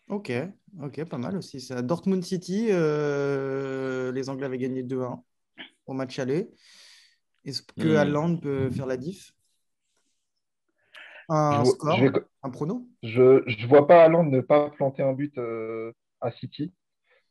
Ok, 0.10 0.32
ok, 0.82 1.06
pas 1.06 1.18
mal 1.18 1.38
aussi. 1.38 1.62
Ça. 1.62 1.82
Dortmund 1.82 2.24
City, 2.24 2.68
euh, 2.72 4.12
les 4.12 4.30
Anglais 4.30 4.46
avaient 4.46 4.58
gagné 4.58 4.84
2-1 4.84 5.22
au 5.86 5.94
match 5.94 6.20
aller. 6.20 6.50
Est-ce 7.46 7.62
que 7.62 7.88
Hmm. 7.94 7.98
Haaland 7.98 8.38
peut 8.38 8.70
faire 8.72 8.86
la 8.86 8.98
diff? 8.98 9.34
Un 11.30 11.64
Je 11.64 11.70
score, 11.72 12.00
un 12.44 12.50
prono? 12.50 12.88
Je 13.02 13.44
ne 13.62 13.68
vois 13.68 13.88
pas 13.88 14.04
Haaland 14.04 14.26
ne 14.26 14.42
pas 14.42 14.70
planter 14.72 15.04
un 15.04 15.14
but 15.14 15.38
euh, 15.38 15.94
à 16.22 16.32
City. 16.32 16.74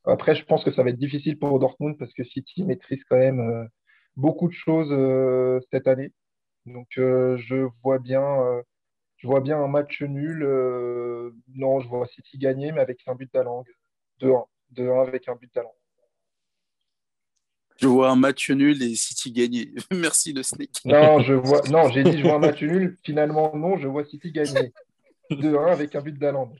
Après, 0.04 0.34
je 0.34 0.44
pense 0.44 0.64
que 0.64 0.72
ça 0.72 0.82
va 0.82 0.90
être 0.90 0.98
difficile 0.98 1.38
pour 1.38 1.58
Dortmund 1.58 1.96
parce 1.98 2.12
que 2.12 2.24
City 2.24 2.64
maîtrise 2.64 3.02
quand 3.08 3.18
même 3.18 3.40
euh, 3.40 3.64
beaucoup 4.16 4.48
de 4.48 4.54
choses 4.54 4.88
euh, 4.90 5.60
cette 5.70 5.86
année. 5.86 6.10
Donc, 6.66 6.88
euh, 6.98 7.36
je 7.38 7.66
vois 7.82 7.98
bien, 7.98 8.22
euh, 8.22 8.62
je 9.16 9.26
vois 9.26 9.40
bien 9.40 9.58
un 9.58 9.68
match 9.68 10.02
nul. 10.02 10.42
euh, 10.42 11.30
non, 11.54 11.80
je 11.80 11.88
vois 11.88 12.06
City 12.06 12.38
gagner, 12.38 12.72
mais 12.72 12.80
avec 12.80 13.00
un 13.06 13.14
but 13.14 13.32
d'Haaland. 13.32 13.64
2-1. 14.20 14.46
2-1 14.72 15.02
avec 15.06 15.28
un 15.28 15.34
but 15.34 15.52
d'Haaland. 15.54 15.74
Je 17.76 17.88
vois 17.88 18.10
un 18.10 18.16
match 18.16 18.50
nul 18.50 18.80
et 18.82 18.94
City 18.94 19.32
gagner. 19.32 19.72
Merci 19.90 20.32
le 20.32 20.42
Snake. 20.42 20.84
Non, 20.84 21.20
je 21.20 21.34
vois, 21.34 21.62
non, 21.70 21.90
j'ai 21.90 22.04
dit 22.04 22.18
je 22.18 22.22
vois 22.22 22.34
un 22.34 22.38
match 22.38 22.62
nul. 22.62 22.96
Finalement, 23.02 23.56
non, 23.56 23.76
je 23.78 23.88
vois 23.88 24.04
City 24.04 24.30
gagner. 24.30 24.72
2-1 25.30 25.72
avec 25.72 25.94
un 25.96 26.00
but 26.00 26.16
d'Haaland. 26.18 26.52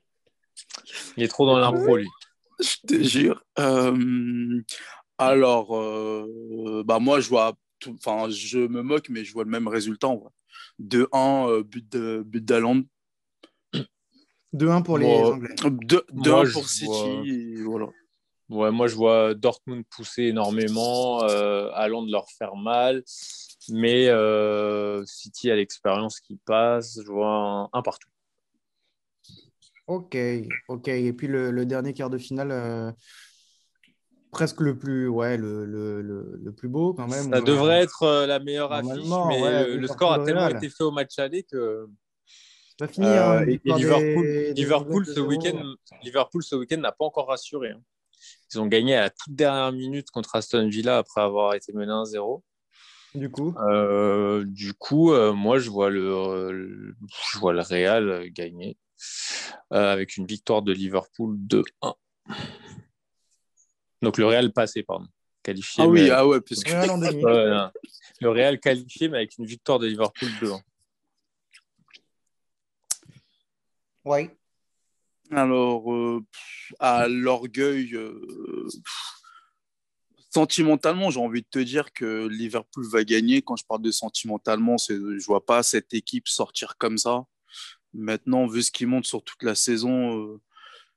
Il 1.16 1.22
est 1.22 1.28
trop 1.28 1.46
dans 1.46 1.58
l'impro, 1.58 1.96
lui. 1.96 2.08
Je 2.60 2.86
te 2.86 3.02
jure. 3.02 3.42
Euh, 3.58 4.62
alors, 5.18 5.76
euh, 5.76 6.82
bah 6.84 6.98
moi, 6.98 7.20
je 7.20 7.28
vois, 7.28 7.54
tout- 7.82 7.96
enfin, 8.04 8.30
je 8.30 8.58
me 8.58 8.82
moque, 8.82 9.08
mais 9.10 9.24
je 9.24 9.32
vois 9.32 9.44
le 9.44 9.50
même 9.50 9.68
résultat. 9.68 10.08
en 10.08 10.16
vrai. 10.16 10.30
2-1, 10.78 11.48
euh, 11.48 11.62
but 11.62 11.90
de 11.92 12.22
but 12.26 12.44
d'Haaland. 12.44 12.82
2-1 14.52 14.82
pour 14.82 14.98
les 14.98 15.06
Bon, 15.06 15.32
Anglais. 15.34 15.54
2 15.82 16.04
Moi, 16.12 16.42
1 16.42 16.44
je 16.44 16.52
pour 16.52 16.68
City. 16.68 16.86
vois- 16.86 17.24
et 17.26 17.62
voilà. 17.62 17.86
Ouais, 18.48 18.70
moi, 18.70 18.86
je 18.86 18.94
vois 18.96 19.34
Dortmund 19.34 19.84
pousser 19.88 20.24
énormément, 20.24 21.22
euh, 21.24 21.70
Haaland 21.72 22.04
leur 22.06 22.26
faire 22.30 22.54
mal, 22.54 23.02
mais 23.70 24.08
euh, 24.08 25.02
City 25.06 25.50
a 25.50 25.56
l'expérience 25.56 26.20
qui 26.20 26.36
passe. 26.44 26.98
Je 27.02 27.10
vois 27.10 27.28
un, 27.28 27.68
un 27.72 27.82
partout. 27.82 28.08
Ok, 29.86 30.16
ok. 30.68 30.88
Et 30.88 31.12
puis 31.12 31.26
le, 31.26 31.50
le 31.50 31.66
dernier 31.66 31.92
quart 31.92 32.10
de 32.10 32.18
finale, 32.18 32.50
euh, 32.52 32.92
presque 34.32 34.60
le 34.60 34.76
plus, 34.76 35.06
ouais, 35.08 35.36
le, 35.36 35.64
le, 35.64 36.02
le, 36.02 36.40
le 36.42 36.52
plus 36.52 36.68
beau 36.68 36.94
quand 36.94 37.06
même. 37.06 37.30
Ça 37.30 37.38
Ouais. 37.38 37.42
devrait 37.42 37.80
être 37.82 38.02
euh, 38.02 38.26
la 38.26 38.40
meilleure 38.40 38.72
affiche, 38.72 39.06
mais 39.28 39.40
ouais, 39.42 39.76
le, 39.76 39.86
score 39.86 40.12
a 40.14 40.24
tellement 40.24 40.48
été 40.48 40.68
fait 40.68 40.82
au 40.82 40.90
match 40.90 41.18
aller 41.18 41.44
que 41.44 41.86
Ça 42.80 42.88
finit. 42.88 43.06
Euh, 43.06 43.38
hein, 43.40 43.44
et- 43.46 43.50
et 43.50 43.52
victoire 43.52 43.78
Liverpool, 43.78 44.24
des- 44.26 44.54
Liverpool 44.54 45.06
ce 45.06 45.20
2-0. 45.20 45.26
week-end, 45.28 45.74
Liverpool 46.02 46.42
ce 46.42 46.56
week-end 46.56 46.78
n'a 46.78 46.92
pas 46.92 47.04
encore 47.04 47.28
rassuré. 47.28 47.70
hein. 47.70 47.80
Ils 48.54 48.60
ont 48.60 48.66
gagné 48.66 48.94
à 48.96 49.02
la 49.02 49.10
toute 49.10 49.34
dernière 49.34 49.72
minute 49.72 50.10
contre 50.10 50.34
Aston 50.36 50.68
Villa 50.68 50.98
après 50.98 51.20
avoir 51.20 51.54
été 51.54 51.72
mené 51.72 51.90
1-0. 51.92 52.42
Du 53.14 53.30
coup, 53.30 53.54
Euh, 53.68 54.44
du 54.46 54.72
coup, 54.72 55.12
euh, 55.12 55.32
moi, 55.34 55.58
je 55.58 55.68
vois 55.70 55.90
le, 55.90 56.06
euh, 56.10 56.94
je 57.32 57.38
vois 57.38 57.52
le 57.52 57.60
Real 57.60 58.30
gagner 58.30 58.78
euh, 59.74 59.92
avec 59.92 60.16
une 60.16 60.24
victoire 60.26 60.62
de 60.62 60.72
Liverpool 60.72 61.36
2-1. 61.36 61.94
Donc 64.02 64.18
le 64.18 64.26
Real 64.26 64.52
passé, 64.52 64.82
pardon, 64.82 65.06
qualifié. 65.42 65.84
Ah 65.84 65.86
oui, 65.88 66.02
mais- 66.02 66.10
ah 66.10 66.26
ouais, 66.26 66.40
parce 66.40 66.62
que 66.64 66.70
Real 66.72 66.90
en 66.90 66.98
demi. 66.98 67.24
Ouais, 67.24 67.50
non. 67.50 67.70
le 68.20 68.30
Real 68.30 68.58
qualifié, 68.60 69.08
mais 69.08 69.18
avec 69.18 69.38
une 69.38 69.46
victoire 69.46 69.78
de 69.78 69.86
Liverpool 69.86 70.28
2-1. 70.40 70.60
Ouais. 74.04 74.36
Alors, 75.30 75.92
euh, 75.94 76.20
à 76.78 77.08
l'orgueil, 77.08 77.94
euh, 77.94 78.68
sentimentalement, 80.30 81.10
j'ai 81.10 81.20
envie 81.20 81.42
de 81.42 81.46
te 81.48 81.58
dire 81.58 81.92
que 81.92 82.26
Liverpool 82.26 82.86
va 82.88 83.04
gagner. 83.04 83.40
Quand 83.42 83.56
je 83.56 83.64
parle 83.64 83.82
de 83.82 83.90
sentimentalement, 83.90 84.78
c'est, 84.78 84.94
je 84.96 85.24
vois 85.24 85.44
pas 85.46 85.62
cette 85.62 85.94
équipe 85.94 86.28
sortir 86.28 86.76
comme 86.76 86.98
ça. 86.98 87.24
Maintenant, 87.94 88.46
vu 88.46 88.62
ce 88.62 88.70
qu'ils 88.70 88.88
montrent 88.88 89.08
sur 89.08 89.22
toute 89.22 89.42
la 89.42 89.54
saison, 89.54 90.18
euh, 90.34 90.40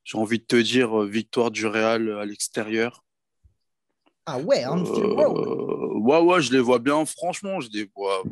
j'ai 0.05 0.17
envie 0.17 0.39
de 0.39 0.45
te 0.45 0.55
dire 0.55 1.01
euh, 1.01 1.05
victoire 1.05 1.51
du 1.51 1.65
Real 1.67 2.09
à 2.19 2.25
l'extérieur. 2.25 3.03
Ah 4.25 4.39
ouais, 4.39 4.65
Anfield 4.65 5.11
Road. 5.11 5.37
Euh, 5.37 5.99
ouais, 5.99 6.19
ouais, 6.21 6.41
je 6.41 6.53
les 6.53 6.59
vois 6.59 6.79
bien. 6.79 7.05
Franchement, 7.05 7.59
je 7.59 7.69
les 7.71 7.89
vois. 7.95 8.23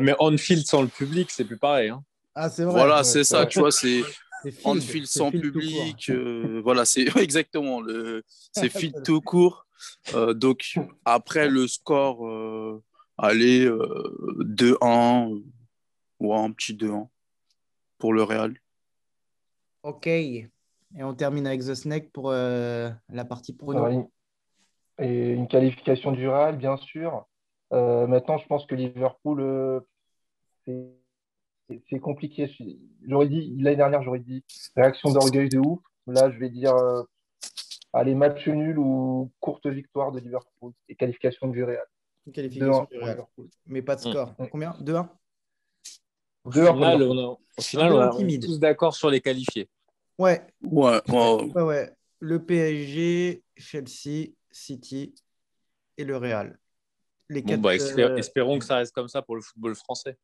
Mais 0.00 0.14
Anfield 0.18 0.66
sans 0.66 0.82
le 0.82 0.88
public, 0.88 1.30
c'est 1.30 1.44
plus 1.44 1.56
pareil. 1.56 1.90
hein. 1.90 2.02
Ah, 2.34 2.50
c'est 2.50 2.64
vrai. 2.64 2.74
Voilà, 2.74 2.98
ouais, 2.98 3.04
c'est 3.04 3.24
ça. 3.24 3.38
vrai. 3.42 3.48
Tu 3.48 3.58
vois, 3.60 3.70
c'est 3.72 4.02
C'est 4.42 4.52
field, 4.52 4.66
Anfield 4.76 5.06
sans 5.06 5.30
public. 5.32 6.10
euh, 6.10 6.60
voilà, 6.62 6.84
c'est 6.84 7.06
exactement. 7.16 7.80
Le, 7.80 8.22
c'est 8.52 8.68
field 8.68 9.02
tout 9.04 9.20
court. 9.20 9.66
Euh, 10.14 10.32
donc, 10.32 10.78
après 11.04 11.48
le 11.48 11.66
score, 11.66 12.26
euh, 12.26 12.82
allez, 13.16 13.64
euh, 13.64 13.84
2-1 14.44 15.32
euh, 15.32 15.40
ou 16.20 16.34
un 16.34 16.52
petit 16.52 16.74
2-1 16.74 17.08
pour 17.98 18.12
le 18.12 18.22
Real. 18.22 18.54
Ok. 19.82 20.08
Et 20.96 21.04
on 21.04 21.14
termine 21.14 21.46
avec 21.46 21.60
The 21.60 21.74
Snake 21.74 22.10
pour 22.12 22.30
euh, 22.30 22.90
la 23.10 23.24
partie 23.24 23.52
prono. 23.52 24.10
Et 24.98 25.30
une 25.30 25.46
qualification 25.46 26.12
du 26.12 26.28
Real, 26.28 26.56
bien 26.56 26.76
sûr. 26.76 27.26
Euh, 27.72 28.06
maintenant, 28.06 28.38
je 28.38 28.46
pense 28.46 28.66
que 28.66 28.74
Liverpool, 28.74 29.40
euh, 29.40 29.80
c'est- 30.66 32.00
compliqué. 32.00 32.50
J'aurais 33.06 33.28
dit, 33.28 33.54
l'année 33.60 33.76
dernière, 33.76 34.02
j'aurais 34.02 34.18
dit 34.20 34.42
réaction 34.74 35.12
d'orgueil 35.12 35.48
de 35.50 35.58
ouf. 35.58 35.80
Là, 36.06 36.30
je 36.30 36.38
vais 36.38 36.48
dire, 36.48 36.74
euh, 36.74 37.02
allez, 37.92 38.14
match 38.14 38.48
nul 38.48 38.78
ou 38.78 39.30
courte 39.40 39.66
victoire 39.66 40.10
de 40.10 40.18
Liverpool 40.20 40.72
et 40.88 40.94
qualification 40.96 41.48
du 41.48 41.62
Real. 41.62 41.84
Une 42.26 42.32
qualification 42.32 42.84
2-1 42.84 42.86
du 42.90 42.98
Real. 43.04 43.24
Mais 43.66 43.82
pas 43.82 43.96
de 43.96 44.00
score. 44.00 44.34
Mm. 44.38 44.48
Combien? 44.50 44.74
2-1 44.80 45.08
Au 46.44 46.50
2-1 46.50 46.66
pour 46.66 46.74
final, 46.76 47.02
on, 47.02 47.18
a- 47.18 47.26
au 47.58 47.62
final, 47.62 47.92
on 47.92 48.12
est 48.12 48.16
timide. 48.16 48.44
tous 48.46 48.58
d'accord 48.58 48.94
sur 48.94 49.10
les 49.10 49.20
qualifiés. 49.20 49.68
Ouais, 50.18 50.46
Ouais, 50.62 51.00
ouais. 51.08 51.54
ouais, 51.54 51.62
ouais. 51.62 51.92
Le 52.20 52.44
PSG, 52.44 53.42
Chelsea, 53.56 54.32
City 54.50 55.14
et 55.98 56.04
le 56.04 56.16
Real. 56.16 56.58
Les 57.28 57.44
Bon, 57.44 57.54
quatre, 57.54 57.62
bah, 57.62 57.74
espé- 57.74 58.02
euh, 58.02 58.16
espérons 58.16 58.58
que 58.58 58.64
ça 58.64 58.76
reste 58.76 58.94
comme 58.94 59.08
ça 59.08 59.22
pour 59.22 59.36
le 59.36 59.42
football 59.42 59.74
français. 59.74 60.16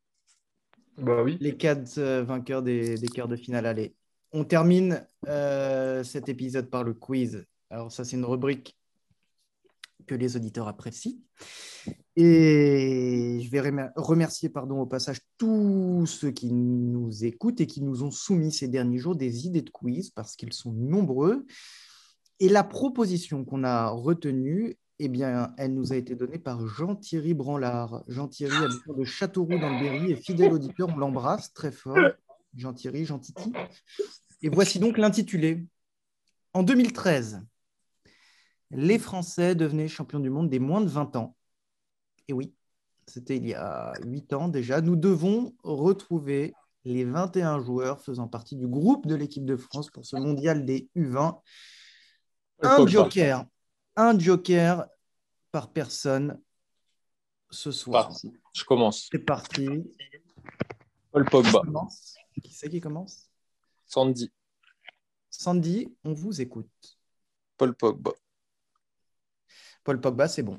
Bah 0.97 1.23
oui. 1.23 1.39
les 1.41 1.57
quatre 1.57 1.99
euh, 1.99 2.23
vainqueurs 2.23 2.63
des, 2.63 2.97
des 2.97 3.09
quarts 3.09 3.29
de 3.29 3.37
finale. 3.37 3.67
Allez, 3.67 3.95
on 4.33 4.45
termine 4.45 5.07
euh, 5.29 6.03
cet 6.05 6.29
épisode 6.29 6.71
par 6.71 6.85
le 6.85 6.95
quiz. 6.95 7.45
Alors 7.71 7.91
ça, 7.93 8.05
c'est 8.05 8.17
une 8.17 8.25
rubrique 8.25 8.77
que 10.07 10.15
les 10.15 10.37
auditeurs 10.37 10.69
apprécient. 10.69 11.19
Et 12.17 13.41
je 13.43 13.51
vais 13.51 13.61
remer- 13.61 13.91
remercier 13.97 14.49
pardon, 14.49 14.81
au 14.81 14.87
passage 14.87 15.21
tous 15.37 16.07
ceux 16.07 16.31
qui 16.31 16.53
nous 16.53 17.25
écoutent 17.25 17.61
et 17.61 17.67
qui 17.67 17.83
nous 17.83 18.03
ont 18.03 18.11
soumis 18.11 18.53
ces 18.53 18.69
derniers 18.69 18.99
jours 18.99 19.17
des 19.17 19.47
idées 19.47 19.63
de 19.63 19.71
quiz 19.71 20.11
parce 20.11 20.37
qu'ils 20.37 20.53
sont 20.53 20.73
nombreux. 20.73 21.45
Et 22.41 22.49
la 22.49 22.65
proposition 22.65 23.45
qu'on 23.45 23.65
a 23.65 23.89
retenue, 23.89 24.77
eh 24.99 25.09
bien, 25.09 25.53
elle 25.59 25.75
nous 25.75 25.93
a 25.93 25.97
été 25.97 26.15
donnée 26.15 26.39
par 26.39 26.67
Jean-Thierry 26.67 27.35
Branlard. 27.35 28.05
Jean-Thierry, 28.07 28.57
habitant 28.57 28.95
de 28.95 29.05
Châteauroux 29.05 29.59
dans 29.59 29.71
le 29.71 29.81
Berry 29.81 30.13
et 30.13 30.17
fidèle 30.17 30.53
auditeur, 30.53 30.89
on 30.95 30.97
l'embrasse 30.97 31.53
très 31.53 31.73
fort. 31.73 31.99
Jean-Thierry, 32.57 33.05
Jean-Titi. 33.05 33.53
Et 34.43 34.49
voici 34.49 34.79
donc 34.79 34.99
l'intitulé. 34.99 35.65
En 36.53 36.63
2013, 36.63 37.45
les 38.75 38.99
Français 38.99 39.55
devenaient 39.55 39.89
champions 39.89 40.21
du 40.21 40.31
monde 40.31 40.51
des 40.51 40.59
moins 40.59 40.81
de 40.81 40.89
20 40.89 41.17
ans. 41.17 41.37
Et 42.29 42.33
oui, 42.33 42.55
c'était 43.07 43.37
il 43.37 43.47
y 43.47 43.55
a 43.55 43.93
8 44.05 44.33
ans 44.33 44.49
déjà. 44.49 44.81
Nous 44.81 44.97
devons 44.97 45.55
retrouver 45.63 46.55
les 46.85 47.05
21 47.05 47.61
joueurs 47.61 48.01
faisant 48.01 48.29
partie 48.29 48.57
du 48.57 48.67
groupe 48.67 49.07
de 49.07 49.15
l'équipe 49.15 49.45
de 49.45 49.57
France 49.57 49.91
pour 49.91 50.05
ce 50.05 50.17
mondial 50.17 50.65
des 50.65 50.89
U20. 50.97 51.41
Un 52.61 52.87
joker, 52.87 53.47
un 53.97 54.19
joker 54.19 54.87
par 55.51 55.73
personne 55.73 56.41
ce 57.51 57.71
soir. 57.73 58.09
Parti. 58.09 58.33
Je 58.53 58.65
commence. 58.65 59.09
C'est 59.11 59.19
parti. 59.19 59.69
Paul 61.13 61.25
Pogba. 61.25 61.63
Qui 62.43 62.53
c'est 62.53 62.69
qui 62.69 62.81
commence? 62.81 63.31
Sandy. 63.87 64.33
Sandy, 65.31 65.95
on 66.05 66.13
vous 66.13 66.41
écoute. 66.41 66.99
Paul 67.57 67.75
Pogba. 67.75 68.13
Paul 69.85 70.01
Pogba, 70.01 70.27
c'est 70.29 70.43
bon. 70.43 70.59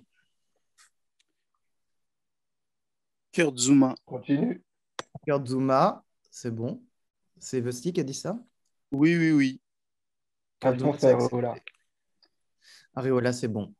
Kurt 3.32 3.58
Zuma. 3.58 3.96
Continue. 4.06 4.64
Kurt 5.26 5.46
Zuma, 5.48 6.04
c'est 6.32 6.52
bon. 6.52 6.82
C'est 7.40 7.60
Vesti 7.60 7.92
qui 7.92 8.00
a 8.00 8.04
dit 8.04 8.14
ça? 8.14 8.38
Oui, 8.92 9.18
oui, 9.18 9.32
oui. 9.32 9.62
Réponse 10.62 10.98
c'est. 11.00 11.12
Areola. 11.12 11.56
Areola, 12.96 13.34
c'est 13.34 13.48
bon. 13.50 13.74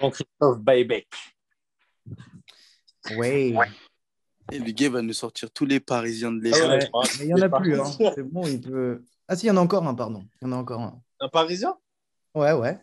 Jean-Christophe 0.00 0.58
Baybeck. 0.60 1.08
Oui. 3.16 3.54
Et 4.52 4.58
le 4.58 4.70
gars 4.72 4.90
va 4.90 5.02
nous 5.02 5.12
sortir 5.12 5.50
tous 5.50 5.66
les 5.66 5.80
Parisiens 5.80 6.32
de 6.32 6.50
Ah 6.52 6.76
l'époque. 6.76 7.04
Ouais, 7.04 7.10
mais 7.18 7.24
il 7.24 7.34
n'y 7.34 7.34
en 7.34 7.36
a 7.36 7.40
C'est 7.40 7.62
plus. 7.62 7.80
hein. 7.80 8.12
C'est 8.14 8.22
bon, 8.22 8.46
il 8.46 8.60
peut. 8.60 9.04
Ah 9.28 9.36
si, 9.36 9.46
il 9.46 9.48
y 9.48 9.52
en 9.52 9.56
a 9.56 9.60
encore 9.60 9.86
un, 9.86 9.94
pardon. 9.94 10.26
Il 10.40 10.44
y 10.44 10.48
en 10.48 10.52
a 10.52 10.56
encore 10.56 10.80
un. 10.80 11.02
Un 11.20 11.28
Parisien? 11.28 11.76
Ouais, 12.34 12.52
ouais. 12.52 12.80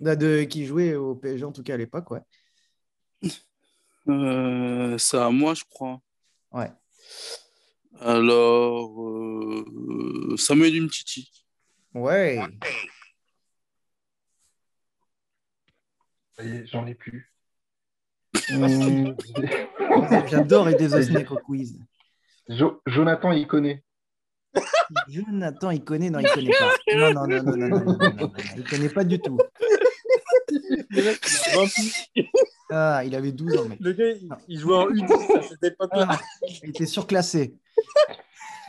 De, 0.00 0.44
qui 0.44 0.66
jouait 0.66 0.94
au 0.94 1.14
PSG, 1.14 1.44
en 1.44 1.52
tout 1.52 1.62
cas 1.62 1.74
à 1.74 1.76
l'époque, 1.78 2.10
ouais. 2.10 2.20
Euh, 4.08 4.96
c'est 4.98 5.18
à 5.18 5.30
moi, 5.30 5.54
je 5.54 5.64
crois. 5.68 6.00
Ouais. 6.52 6.70
Alors, 8.00 9.02
euh, 9.08 10.36
Samuel 10.36 10.76
Umtiti. 10.82 11.30
Ouais. 11.94 12.38
Ça 16.36 16.44
y 16.44 16.56
est, 16.56 16.66
J'en 16.66 16.86
ai 16.86 16.94
plus. 16.94 17.32
Hum, 18.50 19.16
J'adore 20.28 20.68
aider 20.68 20.88
The 20.88 21.00
Snake 21.02 21.30
au 21.30 21.38
quiz. 21.38 21.80
Jo- 22.48 22.80
Jonathan, 22.86 23.32
il 23.32 23.46
connaît. 23.46 23.82
Jonathan, 25.08 25.70
il 25.70 25.82
connaît, 25.82 26.10
non, 26.10 26.20
il 26.20 26.28
connaît 26.30 26.50
pas. 26.50 26.76
Non, 26.94 27.12
non, 27.12 27.26
non, 27.26 27.42
non, 27.42 27.56
non, 27.56 27.68
non, 27.68 27.84
non, 27.84 27.98
non, 27.98 28.14
non, 28.14 28.32
il 28.56 28.64
connaît 28.64 28.88
pas 28.90 29.04
du 29.04 29.18
tout. 29.18 29.38
Ah, 32.70 33.02
il 33.04 33.14
avait 33.14 33.32
12 33.32 33.56
ans, 33.58 33.68
mec. 33.68 33.78
Le 33.80 33.92
gars, 33.92 34.10
il, 34.10 34.28
il 34.48 34.58
jouait 34.58 34.76
en 34.76 34.88
U10 34.88 35.38
à 35.38 35.42
cette 35.42 35.62
époque-là. 35.62 36.06
Ah, 36.10 36.20
il 36.62 36.70
était 36.70 36.86
surclassé. 36.86 37.54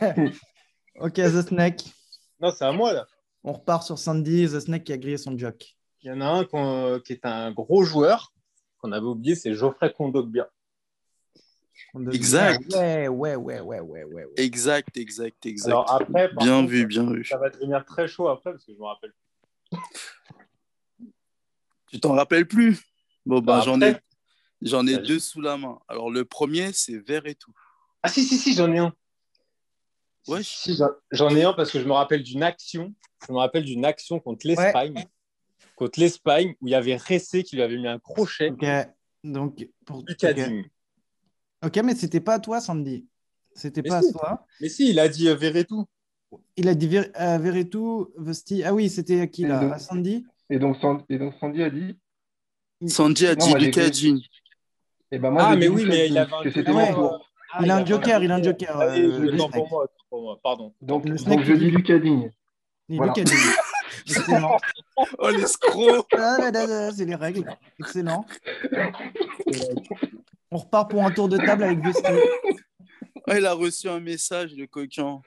ok, 1.00 1.14
The 1.14 1.42
Snake. 1.48 1.84
Non, 2.40 2.52
c'est 2.56 2.64
à 2.64 2.72
moi, 2.72 2.92
là. 2.92 3.06
On 3.42 3.52
repart 3.52 3.82
sur 3.82 3.98
Sandy, 3.98 4.46
The 4.46 4.60
Snake 4.60 4.84
qui 4.84 4.92
a 4.92 4.98
grillé 4.98 5.16
son 5.16 5.36
jock. 5.36 5.74
Il 6.02 6.08
y 6.08 6.12
en 6.12 6.20
a 6.20 6.26
un 6.26 7.00
qui 7.00 7.12
est 7.12 7.26
un 7.26 7.50
gros 7.50 7.82
joueur 7.82 8.32
qu'on 8.78 8.92
avait 8.92 9.06
oublié, 9.06 9.34
c'est 9.34 9.54
Geoffrey 9.54 9.92
Kondogbia. 9.92 10.48
Exact. 12.12 12.72
Ouais, 12.74 13.08
ouais, 13.08 13.36
ouais, 13.36 13.60
ouais, 13.60 13.80
ouais, 13.80 14.04
ouais. 14.04 14.24
ouais. 14.24 14.26
Exact, 14.36 14.96
exact, 14.96 15.44
exact. 15.46 15.70
Alors 15.70 15.90
après, 15.92 16.28
bien 16.38 16.60
contre, 16.60 16.70
vu, 16.70 16.86
bien 16.86 17.10
vu. 17.10 17.24
Ça 17.24 17.38
va 17.38 17.50
devenir 17.50 17.84
très 17.84 18.06
chaud 18.06 18.28
après 18.28 18.52
parce 18.52 18.64
que 18.64 18.72
je 18.72 18.78
me 18.78 18.84
rappelle. 18.84 19.12
Tu 21.90 22.00
t'en 22.00 22.12
rappelles 22.14 22.46
plus? 22.46 22.80
Bon, 23.24 23.40
bah, 23.40 23.58
Bah, 23.58 23.62
j'en 23.64 23.80
ai, 23.80 23.96
j'en 24.62 24.86
ai 24.86 24.94
Vas-y. 24.94 25.06
deux 25.06 25.18
sous 25.18 25.40
la 25.40 25.56
main. 25.56 25.78
Alors, 25.88 26.10
le 26.10 26.24
premier, 26.24 26.72
c'est 26.72 26.98
vert 26.98 27.26
et 27.26 27.34
tout. 27.34 27.52
Ah 28.02 28.08
si, 28.08 28.24
si, 28.24 28.38
si, 28.38 28.54
j'en 28.54 28.72
ai 28.72 28.78
un. 28.78 28.92
Ouais. 30.26 30.42
Si, 30.42 30.74
j'en- 30.76 30.90
j'en 31.10 31.34
ai 31.34 31.42
un 31.42 31.52
parce 31.52 31.70
que 31.70 31.80
je 31.80 31.86
me 31.86 31.92
rappelle 31.92 32.22
d'une 32.22 32.42
action. 32.42 32.94
Je 33.26 33.32
me 33.32 33.38
rappelle 33.38 33.64
d'une 33.64 33.84
action 33.84 34.20
contre 34.20 34.46
l'Espagne. 34.46 34.94
Contre 35.74 36.00
l'Espagne 36.00 36.54
où 36.60 36.66
il 36.68 36.70
y 36.70 36.74
avait 36.74 36.96
Ressé 36.96 37.42
qui 37.42 37.56
lui 37.56 37.62
avait 37.62 37.78
mis 37.78 37.86
un 37.88 37.98
crochet. 37.98 38.50
Ok, 38.50 38.64
donc. 39.24 39.68
Pour... 39.84 40.04
Lucas 40.06 40.34
ok. 41.64 41.76
Mais 41.84 41.94
c'était 41.94 42.20
pas 42.20 42.34
à 42.34 42.38
toi, 42.40 42.60
Sandy. 42.60 43.06
C'était 43.54 43.82
pas 43.82 44.02
si. 44.02 44.08
à 44.08 44.12
toi. 44.12 44.46
Mais 44.60 44.68
si, 44.68 44.90
il 44.90 44.98
a 44.98 45.08
dit 45.08 45.28
euh, 45.28 45.34
Verretou. 45.34 45.86
Il 46.56 46.68
a 46.68 46.74
dit 46.74 46.88
Ver- 46.88 47.10
euh, 47.18 47.38
Verretou, 47.38 48.12
Vesti. 48.16 48.62
Ah 48.64 48.74
oui, 48.74 48.90
c'était 48.90 49.20
à 49.20 49.26
qui 49.26 49.42
là? 49.42 49.72
À 49.72 49.78
Sandy? 49.78 50.26
Et 50.50 50.58
donc, 50.58 50.76
San- 50.80 51.04
et 51.08 51.18
donc 51.18 51.34
Sandy 51.40 51.62
a 51.62 51.70
dit 51.70 51.98
Sandy 52.86 53.26
a 53.26 53.34
Non, 53.34 53.46
dit 53.46 53.64
Lucas 53.66 53.90
dit- 53.90 54.28
eh 55.10 55.18
ben, 55.18 55.30
moi, 55.30 55.42
Ah, 55.48 55.56
mais 55.56 55.68
oui, 55.68 55.84
mais 55.86 56.08
il 56.08 56.16
avait 56.18 56.32
un 56.32 56.42
c'était 56.44 56.64
Ah 56.66 56.72
ouais. 56.72 56.90
mon 56.92 56.94
tour. 56.94 57.30
Ah, 57.52 57.58
Il 57.62 57.70
a 57.70 57.76
un 57.76 57.84
joker, 57.86 58.22
il 58.22 58.30
a 58.30 58.34
un 58.36 58.42
joker, 58.42 58.78
Ah 58.80 58.86
oui, 58.92 59.00
euh, 59.00 59.36
pour 59.36 59.48
Snake. 59.50 59.70
moi, 59.70 59.86
temps 59.86 59.92
pour 60.10 60.22
moi, 60.22 60.38
pardon. 60.42 60.74
Donc, 60.82 61.04
Le 61.04 61.10
donc 61.10 61.18
Snake 61.20 61.44
je 61.44 61.52
dis 61.54 61.70
Lucas 61.70 61.98
Digne. 61.98 62.30
Lucas 62.88 63.12
Digne. 63.24 63.36
Excellent. 64.06 64.56
Oh, 65.18 65.30
l'escroc 65.30 66.06
Ah, 66.16 66.90
C'est 66.94 67.04
les 67.06 67.14
règles. 67.14 67.44
Excellent. 67.80 68.24
On 70.50 70.56
repart 70.58 70.90
pour 70.90 71.04
un 71.04 71.10
tour 71.10 71.28
de 71.28 71.36
table 71.38 71.64
avec 71.64 71.80
Vesti. 71.84 72.02
Ah, 73.30 73.38
Il 73.38 73.44
a 73.44 73.52
reçu 73.52 73.88
un 73.90 74.00
message, 74.00 74.54
le 74.56 74.66
coquin. 74.66 75.20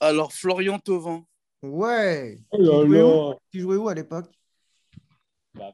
Alors, 0.00 0.32
Florian 0.32 0.80
Thauvin. 0.80 1.24
Ouais. 1.62 2.38
Oh 2.50 2.56
Qui 2.56 2.62
là 2.62 3.62
jouait 3.62 3.76
où 3.76 3.86
là. 3.86 3.92
À 3.92 3.94
l'époque? 3.94 4.30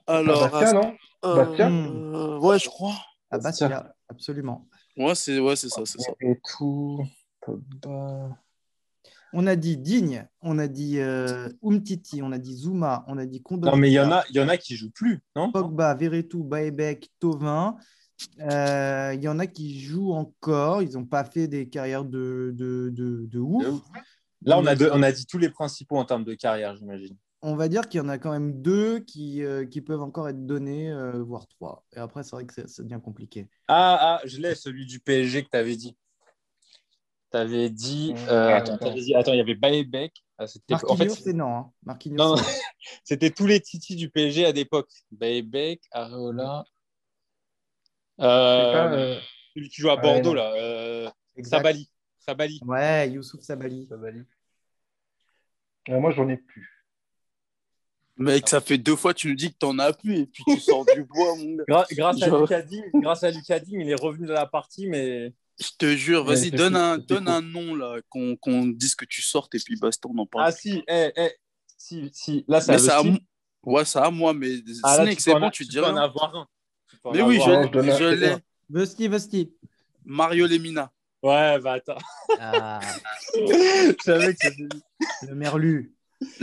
Alors, 0.07 0.51
Bastien, 0.51 0.73
non? 0.73 0.95
Euh, 1.25 1.37
Bastien 1.37 1.71
euh, 1.73 2.39
Ouais, 2.39 2.59
je 2.59 2.69
crois. 2.69 2.95
À 3.31 3.39
Bastia, 3.39 3.95
absolument. 4.09 4.67
Ouais, 4.97 5.15
c'est 5.15 5.39
ouais, 5.41 5.57
c'est 5.57 5.69
ça, 5.69 5.83
c'est 5.85 6.01
ça. 6.01 6.13
Et 6.21 6.39
tout. 6.57 7.05
Pogba. 7.41 8.39
On 9.37 9.47
a 9.49 9.57
dit 9.57 9.77
Digne, 9.77 10.29
on 10.43 10.59
a 10.61 10.69
dit 10.69 11.01
euh, 11.01 11.49
Umtiti, 11.63 12.23
on 12.23 12.31
a 12.31 12.39
dit 12.39 12.57
Zuma, 12.57 13.05
on 13.09 13.19
a 13.19 13.27
dit 13.27 13.43
Kondo. 13.43 13.69
Non, 13.69 13.77
mais 13.77 13.91
il 13.91 13.95
y 13.95 14.01
en 14.01 14.13
a, 14.13 14.23
il 14.31 14.37
y 14.37 14.41
en 14.41 14.49
a 14.49 14.57
qui 14.57 14.77
jouent 14.77 14.93
plus, 14.93 15.21
non? 15.35 15.51
Pogba, 15.51 15.95
Verretou, 15.95 16.45
Baebek, 16.45 17.11
Tovin. 17.19 17.77
Euh, 18.41 19.13
Il 19.13 19.23
y 19.23 19.29
en 19.29 19.41
a 19.41 19.49
qui 19.49 19.81
jouent 19.81 20.13
encore. 20.13 20.83
Ils 20.83 20.93
n'ont 20.93 21.05
pas 21.05 21.25
fait 21.25 21.49
des 21.49 21.69
carrières 21.69 22.05
de, 22.05 22.53
de, 22.55 22.91
de, 22.91 23.27
de 23.27 23.39
ouf. 23.41 23.83
Là, 24.45 24.59
on 24.59 24.67
a, 24.67 24.75
deux- 24.75 24.91
on 24.93 25.03
a 25.03 25.11
dit 25.13 25.27
tous 25.27 25.39
les 25.39 25.49
principaux 25.49 25.97
en 25.97 26.05
termes 26.05 26.25
de 26.25 26.35
carrière, 26.35 26.77
j'imagine. 26.77 27.17
On 27.43 27.57
va 27.57 27.69
dire 27.69 27.89
qu'il 27.89 27.99
y 27.99 28.01
en 28.01 28.09
a 28.09 28.19
quand 28.19 28.33
même 28.33 28.63
deux 28.63 29.01
qui, 29.01 29.43
euh, 29.43 29.67
qui 29.67 29.81
peuvent 29.83 30.01
encore 30.01 30.29
être 30.29 30.47
donnés, 30.47 30.91
euh, 30.91 31.23
voire 31.23 31.47
trois. 31.47 31.85
Et 31.95 31.99
après, 31.99 32.23
c'est 32.23 32.31
vrai 32.31 32.47
que 32.47 32.55
c'est- 32.55 32.69
ça 32.69 32.83
devient 32.83 33.01
compliqué. 33.03 33.49
Ah, 33.69 33.99
ah, 34.01 34.27
je 34.27 34.39
l'ai, 34.39 34.55
celui 34.55 34.87
du 34.87 35.01
PSG 35.01 35.45
que 35.45 35.51
tu 35.51 35.57
avais 35.57 35.77
dit. 35.77 35.97
Tu 37.31 37.37
avais 37.37 37.69
dit. 37.69 38.15
euh, 38.29 38.49
Ah, 38.53 38.57
attends, 38.57 38.95
dit- 38.95 39.15
attends, 39.15 39.33
il 39.33 39.39
y 39.39 39.41
avait 39.41 39.55
Baebek. 39.55 40.13
Ah, 40.39 40.47
en 40.89 40.97
fait, 40.97 41.11
c'est 41.11 41.33
non. 41.33 41.57
hein. 41.57 41.73
Marquinhos, 41.85 42.17
non, 42.17 42.31
non, 42.31 42.37
c'est- 42.37 42.61
c'était 43.05 43.31
tous 43.31 43.47
les 43.47 43.61
titis 43.61 43.97
du 43.97 44.09
PSG 44.11 44.47
à 44.47 44.53
l'époque. 44.53 44.91
Baebek, 45.11 45.83
Areola. 45.91 46.65
Euh, 48.21 48.73
pas, 48.73 48.93
euh, 48.93 49.21
Celui 49.55 49.69
qui 49.69 49.81
joue 49.81 49.91
à 49.91 49.97
Bordeaux, 49.97 50.35
là. 50.35 50.53
euh. 50.55 51.11
Sabali. 51.43 51.91
Sabali. 52.19 52.61
Ouais, 52.65 53.11
Youssouf 53.11 53.43
Sabali. 53.43 53.87
Sabali. 53.87 54.25
Euh, 55.89 56.01
moi, 56.01 56.11
j'en 56.13 56.29
ai 56.29 56.37
plus. 56.37 56.71
Mec, 58.17 58.49
ça 58.49 58.61
fait 58.61 58.79
deux 58.79 58.95
fois 58.95 59.13
que 59.13 59.19
tu 59.19 59.29
nous 59.29 59.35
dis 59.35 59.53
que 59.53 59.59
t'en 59.59 59.79
as 59.79 59.93
plus 59.93 60.21
et 60.21 60.27
puis 60.27 60.45
tu 60.47 60.61
sors 60.61 60.85
du 60.87 61.03
bois, 61.05 61.35
mon 61.37 61.57
gars. 61.57 61.65
Gra- 61.69 61.95
grâce, 61.95 62.23
à 62.23 62.31
grâce 62.31 63.63
Digne, 63.65 63.81
il 63.81 63.91
est 63.91 64.01
revenu 64.01 64.27
de 64.27 64.33
la 64.33 64.47
partie, 64.47 64.87
mais. 64.87 65.33
Je 65.61 65.71
te 65.79 65.95
jure, 65.97 66.25
vas-y, 66.25 66.51
donne, 66.51 66.77
un, 66.77 66.99
donne 66.99 67.29
un 67.29 67.41
nom 67.41 67.75
là, 67.75 68.01
qu'on 68.09 68.37
qu'on 68.37 68.67
dise 68.67 68.95
que 68.97 69.05
tu 69.05 69.23
sortes 69.23 69.55
et 69.55 69.59
puis 69.65 69.77
basta, 69.77 70.09
on 70.09 70.19
en 70.19 70.27
parle. 70.27 70.47
Ah, 70.47 70.53
si, 70.53 70.83
eh, 70.89 71.13
eh, 71.17 71.31
si, 71.77 72.11
si. 72.13 72.45
Là, 72.49 72.61
ça 72.61 72.99
a. 72.99 73.03
Ouais, 73.63 73.85
ça 73.85 74.05
a 74.05 74.11
moi, 74.11 74.35
mais 74.35 74.57
Ah, 74.83 74.97
Snake, 74.97 75.17
tu 75.17 75.23
c'est 75.23 75.35
bon, 75.39 75.51
tu 75.51 75.65
tu 75.65 75.71
dis 75.71 75.77
peux 75.77 75.87
en 75.87 75.97
avoir 75.97 76.37
un. 76.37 76.49
Tu 76.91 76.97
Mais 77.13 77.23
oui, 77.23 77.41
je 77.41 78.15
l'ai. 78.15 78.37
Vesti, 78.69 79.09
Vesti. 79.09 79.53
Mario 80.05 80.47
Lemina. 80.47 80.93
Ouais, 81.25 81.59
bah 81.61 81.73
attends. 81.75 81.97
Ah, 82.39 82.81
Je 83.35 83.95
savais 84.05 84.35
que 84.35 84.39
c'était. 84.43 84.69
le 85.27 85.35
Merlu. 85.35 85.95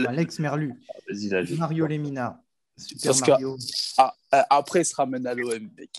Alex 0.06 0.38
Merlu. 0.40 0.74
Vas-y, 1.08 1.28
la 1.28 1.42
vie. 1.42 1.56
Mario 1.56 1.86
Lemina. 1.86 2.42
Super 2.76 3.10
Parce 3.10 3.20
que- 3.22 3.30
Mario. 3.30 3.56
Ah, 3.98 4.14
euh, 4.34 4.42
après, 4.50 4.80
il 4.82 4.84
se 4.84 4.94
ramène 4.96 5.26
à 5.26 5.34
l'OM, 5.34 5.70
mec. 5.78 5.90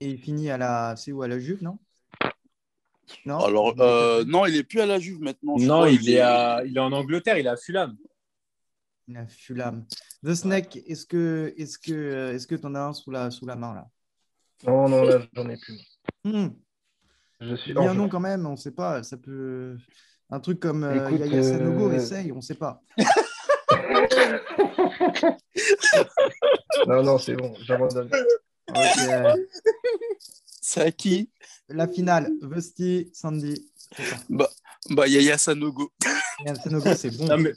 Et 0.00 0.10
il 0.10 0.18
finit 0.18 0.48
à 0.50 0.58
la. 0.58 0.94
C'est 0.96 1.10
où 1.12 1.22
à 1.22 1.28
la 1.28 1.38
Juve, 1.40 1.62
non? 1.62 1.78
Non? 3.24 3.38
Alors, 3.38 3.74
euh, 3.80 4.24
non, 4.24 4.46
il 4.46 4.56
est 4.56 4.64
plus 4.64 4.80
à 4.80 4.86
la 4.86 4.98
Juve 4.98 5.20
maintenant. 5.20 5.56
je 5.58 5.66
Non, 5.66 5.74
crois, 5.78 5.90
il 5.90 6.08
est, 6.10 6.20
à- 6.20 6.62
il 6.64 6.76
est 6.76 6.80
en 6.80 6.92
Angleterre, 6.92 7.38
il 7.38 7.46
est 7.46 7.50
à 7.50 7.56
Fulham. 7.56 7.96
Il 9.08 9.16
a 9.16 9.26
Fulham. 9.26 9.84
The 10.24 10.34
Snake, 10.34 10.76
est-ce 10.86 11.06
que 11.06 11.54
est-ce 11.56 11.78
que 11.78 11.92
euh, 11.92 12.34
est-ce 12.34 12.46
que 12.46 12.56
t'en 12.56 12.74
as 12.74 12.80
un 12.80 12.92
sous 12.92 13.10
la 13.12 13.30
sous 13.30 13.46
la 13.46 13.54
main 13.56 13.74
là? 13.74 13.86
Non, 14.66 14.88
non, 14.88 15.02
là, 15.04 15.18
j'en 15.34 15.48
ai 15.48 15.56
plus. 15.56 15.80
Hmm. 16.24 16.48
Je 17.40 17.54
suis 17.54 17.74
Dis 17.74 17.78
un 17.78 17.94
nom 17.94 18.08
quand 18.08 18.20
même, 18.20 18.46
on 18.46 18.56
sait 18.56 18.70
pas. 18.70 19.02
Ça 19.02 19.16
peut 19.16 19.76
un 20.30 20.40
truc 20.40 20.58
comme 20.60 20.84
euh, 20.84 21.06
Écoute, 21.06 21.20
Yaya 21.20 21.42
Sanogo, 21.42 21.88
euh, 21.88 21.94
essaye, 21.94 22.32
on 22.32 22.40
sait 22.40 22.54
pas. 22.54 22.82
Non, 26.86 27.02
non, 27.02 27.18
c'est 27.18 27.34
bon, 27.34 27.52
j'abandonne. 27.62 28.08
Ok, 28.68 28.76
euh, 29.08 29.34
C'est 30.60 30.82
à 30.82 30.92
qui? 30.92 31.30
La 31.68 31.88
finale, 31.88 32.30
Vesti, 32.42 33.10
Sandy. 33.12 33.66
ça. 33.96 34.16
Bah, 34.90 35.06
Yaya 35.08 35.38
Sanogo. 35.38 35.90
Yaya 36.44 36.54
Sanogo, 36.54 36.94
c'est 36.94 37.16
bon. 37.16 37.26
Non, 37.26 37.38
mais... 37.38 37.52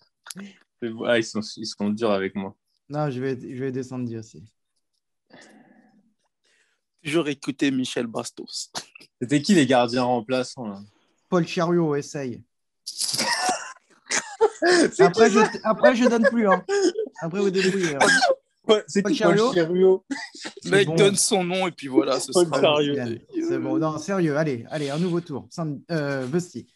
Ah, 1.05 1.17
ils, 1.17 1.23
sont, 1.23 1.41
ils 1.57 1.65
sont 1.65 1.89
durs 1.89 2.11
avec 2.11 2.35
moi. 2.35 2.55
Non, 2.89 3.09
je 3.11 3.19
vais 3.19 3.37
je 3.39 3.63
vais 3.63 3.71
descendre 3.71 4.11
aussi. 4.17 4.43
Toujours 7.09 7.27
écouter 7.27 7.71
Michel 7.71 8.05
Bastos. 8.05 8.69
C'était 9.19 9.41
qui 9.41 9.55
les 9.55 9.65
gardiens 9.65 10.03
remplaçants 10.03 10.67
là? 10.67 10.79
Paul 11.27 11.47
Chariot, 11.47 11.95
essaye. 11.95 12.43
Après 14.99 15.31
je, 15.31 15.39
après, 15.63 15.95
je 15.95 16.07
donne 16.07 16.27
plus. 16.29 16.47
Hein. 16.47 16.63
Après, 17.21 17.39
vous 17.39 17.49
débrouillez. 17.49 17.95
hein. 17.95 18.81
C'est 18.87 19.01
Paul 19.01 19.15
Chariot 19.15 20.05
Mec, 20.65 20.85
bon. 20.85 20.95
donne 20.95 21.15
son 21.15 21.43
nom 21.43 21.65
et 21.65 21.71
puis 21.71 21.87
voilà, 21.87 22.19
ce 22.19 22.31
Paul. 22.31 22.47
Chariot. 22.53 23.17
C'est 23.33 23.57
bon. 23.57 23.79
Non, 23.79 23.97
sérieux. 23.97 24.37
Allez, 24.37 24.67
allez, 24.69 24.91
un 24.91 24.99
nouveau 24.99 25.19
tour. 25.19 25.47
Sandy, 25.49 25.83
euh, 25.89 26.27
Vesti. 26.29 26.67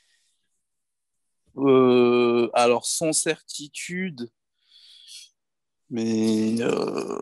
Euh, 1.58 2.50
alors, 2.56 2.88
sans 2.88 3.14
certitude, 3.14 4.32
mais 5.92 6.56
euh, 6.60 7.20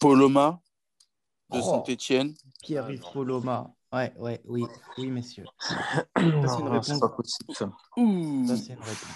Poloma 0.00 0.60
de 1.52 1.58
Oh. 1.58 1.62
Saint-Etienne. 1.62 2.34
Pierre-Yves 2.62 3.02
Poloma. 3.12 3.74
Ouais, 3.92 4.12
ouais, 4.16 4.40
oui, 4.46 4.64
oui, 4.98 5.10
messieurs. 5.10 5.44
C'est 6.16 6.22
une 6.22 6.34
réponse. 6.68 6.86
c'est 6.86 7.00
pas 7.00 7.08
possible 7.10 7.54
ça. 7.54 7.70
C'est 7.94 8.00
une 8.02 8.78
réponse. 8.80 9.06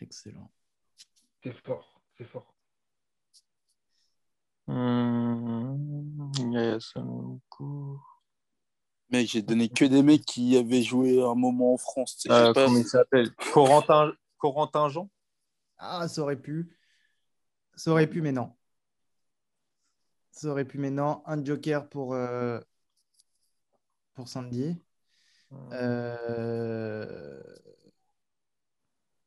Excellent. 0.00 0.50
C'est 1.42 1.52
fort, 1.64 2.00
c'est 2.18 2.24
fort. 2.24 2.54
Yaya 6.52 6.78
Sanogo. 6.80 8.00
Mec, 9.10 9.26
j'ai 9.28 9.42
donné 9.42 9.68
que 9.68 9.84
des 9.84 10.02
mecs 10.02 10.24
qui 10.24 10.56
avaient 10.56 10.82
joué 10.82 11.22
un 11.22 11.34
moment 11.34 11.74
en 11.74 11.76
France. 11.76 12.16
tu 12.16 12.28
sais, 12.28 12.34
Euh, 12.34 12.52
pas- 12.52 12.66
comment 12.66 12.78
il 12.78 12.84
s'appelle? 12.86 13.34
Corentin, 13.52 14.12
Corentin 14.38 14.88
Jean? 14.88 15.10
Ah, 15.78 16.06
ça 16.08 16.22
aurait 16.22 16.40
pu. 16.40 16.76
Ça 17.74 17.90
aurait 17.90 18.06
pu, 18.06 18.20
mais 18.22 18.32
non. 18.32 18.52
Ça 20.30 20.48
aurait 20.48 20.64
pu, 20.64 20.78
mais 20.78 20.90
non. 20.90 21.22
Un 21.26 21.44
joker 21.44 21.88
pour, 21.88 22.14
euh, 22.14 22.60
pour 24.14 24.28
Sandy. 24.28 24.76
Euh, 25.72 27.40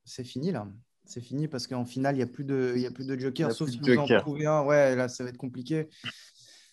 C'est 0.06 0.24
fini 0.24 0.52
là. 0.52 0.68
C'est 1.06 1.22
fini 1.22 1.48
parce 1.48 1.68
qu'en 1.68 1.86
finale, 1.86 2.16
il 2.16 2.20
n'y 2.20 2.24
a 2.24 2.28
plus 2.28 2.46
de, 2.46 2.74
il 2.76 2.82
y 2.82 2.86
a 2.86 2.92
plus 2.92 3.08
de 3.08 3.20
joker. 3.20 3.52
Sauf 3.52 3.70
si 3.70 3.78
vous 3.80 3.98
en 3.98 4.06
trouvez 4.20 4.46
un. 4.46 4.64
Ouais, 4.64 4.96
là, 4.96 5.10
ça 5.10 5.24
va 5.24 5.30
être 5.30 5.38
compliqué. 5.38 5.90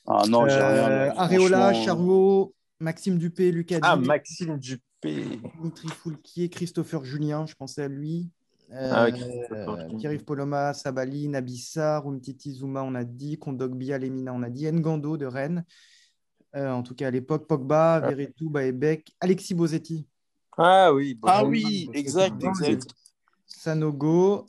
Ah 0.06 0.22
non, 0.28 0.48
j'ai 0.48 0.54
rien. 0.54 0.90
Euh, 0.90 1.12
Areola. 1.16 1.74
Charlot, 1.74 2.54
Maxime 2.78 3.18
Dupé, 3.18 3.50
Lucas 3.50 3.80
Ah, 3.82 3.96
Maxime 3.96 4.58
Dupé. 4.58 4.82
Dimitri 5.02 5.88
Foulquier, 5.88 6.48
Christopher 6.48 7.04
Julien, 7.04 7.46
je 7.46 7.54
pensais 7.54 7.82
à 7.82 7.88
lui. 7.88 8.30
Ah, 8.72 9.06
Euh. 9.06 9.88
Pierre-Yves 9.98 10.24
Poloma, 10.24 10.72
Sabali, 10.74 11.28
Nabissa, 11.28 11.98
Rumtiti 11.98 12.52
Zuma, 12.52 12.82
on 12.82 12.94
a 12.94 13.04
dit. 13.04 13.38
Kondogbia, 13.38 13.98
Lemina, 13.98 14.32
on 14.32 14.42
a 14.42 14.50
dit. 14.50 14.70
Ngando 14.70 15.16
de 15.16 15.26
Rennes. 15.26 15.64
Euh, 16.56 16.70
en 16.70 16.82
tout 16.82 16.94
cas, 16.94 17.08
à 17.08 17.10
l'époque, 17.10 17.46
Pogba, 17.46 18.00
Veretout, 18.00 18.50
Baebek, 18.50 19.12
Alexis 19.20 19.54
Bozetti, 19.54 20.06
Ah 20.56 20.92
oui. 20.92 21.14
bon. 21.14 21.28
Ah 21.30 21.44
oui, 21.44 21.88
exact, 21.94 22.36
Ah, 22.44 22.48
exact. 22.48 22.94
Sanogo, 23.46 24.46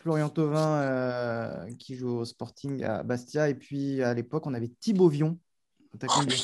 Florian 0.00 0.28
Thauvin 0.28 0.80
euh, 0.82 1.72
qui 1.78 1.94
joue 1.96 2.18
au 2.18 2.24
Sporting 2.24 2.82
à 2.84 3.02
Bastia. 3.02 3.48
Et 3.48 3.54
puis 3.54 4.02
à 4.02 4.14
l'époque, 4.14 4.46
on 4.46 4.54
avait 4.54 4.70
Thibaut 4.80 5.08
Vion, 5.08 5.38
attaquant 5.94 6.24
du, 6.24 6.34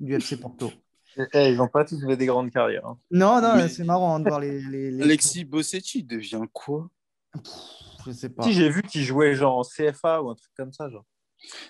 du 0.00 0.14
FC 0.14 0.36
Porto. 0.38 0.70
Eh, 1.32 1.50
ils 1.50 1.56
n'ont 1.56 1.68
pas 1.68 1.84
tous 1.84 2.00
fait 2.04 2.16
des 2.16 2.26
grandes 2.26 2.50
carrières. 2.50 2.86
hein. 2.86 2.98
Non, 3.10 3.40
non, 3.40 3.56
Mais- 3.56 3.68
c'est 3.68 3.84
marrant 3.84 4.14
hein, 4.16 4.20
de 4.20 4.28
voir 4.28 4.40
les. 4.40 4.60
les- 4.62 4.90
les- 4.90 5.02
Alexis 5.02 5.44
Bossetti 5.44 6.02
devient 6.04 6.42
quoi? 6.52 6.88
Pff, 7.32 7.52
Je 8.06 8.12
sais 8.12 8.28
pas. 8.28 8.42
Si 8.44 8.52
j'ai 8.52 8.70
vu 8.70 8.82
qu'il 8.82 9.02
jouait 9.02 9.34
genre 9.34 9.58
en 9.58 9.64
CFA 9.64 10.22
ou 10.22 10.30
un 10.30 10.34
truc 10.34 10.50
comme 10.56 10.72
ça, 10.72 10.88
genre. 10.88 11.04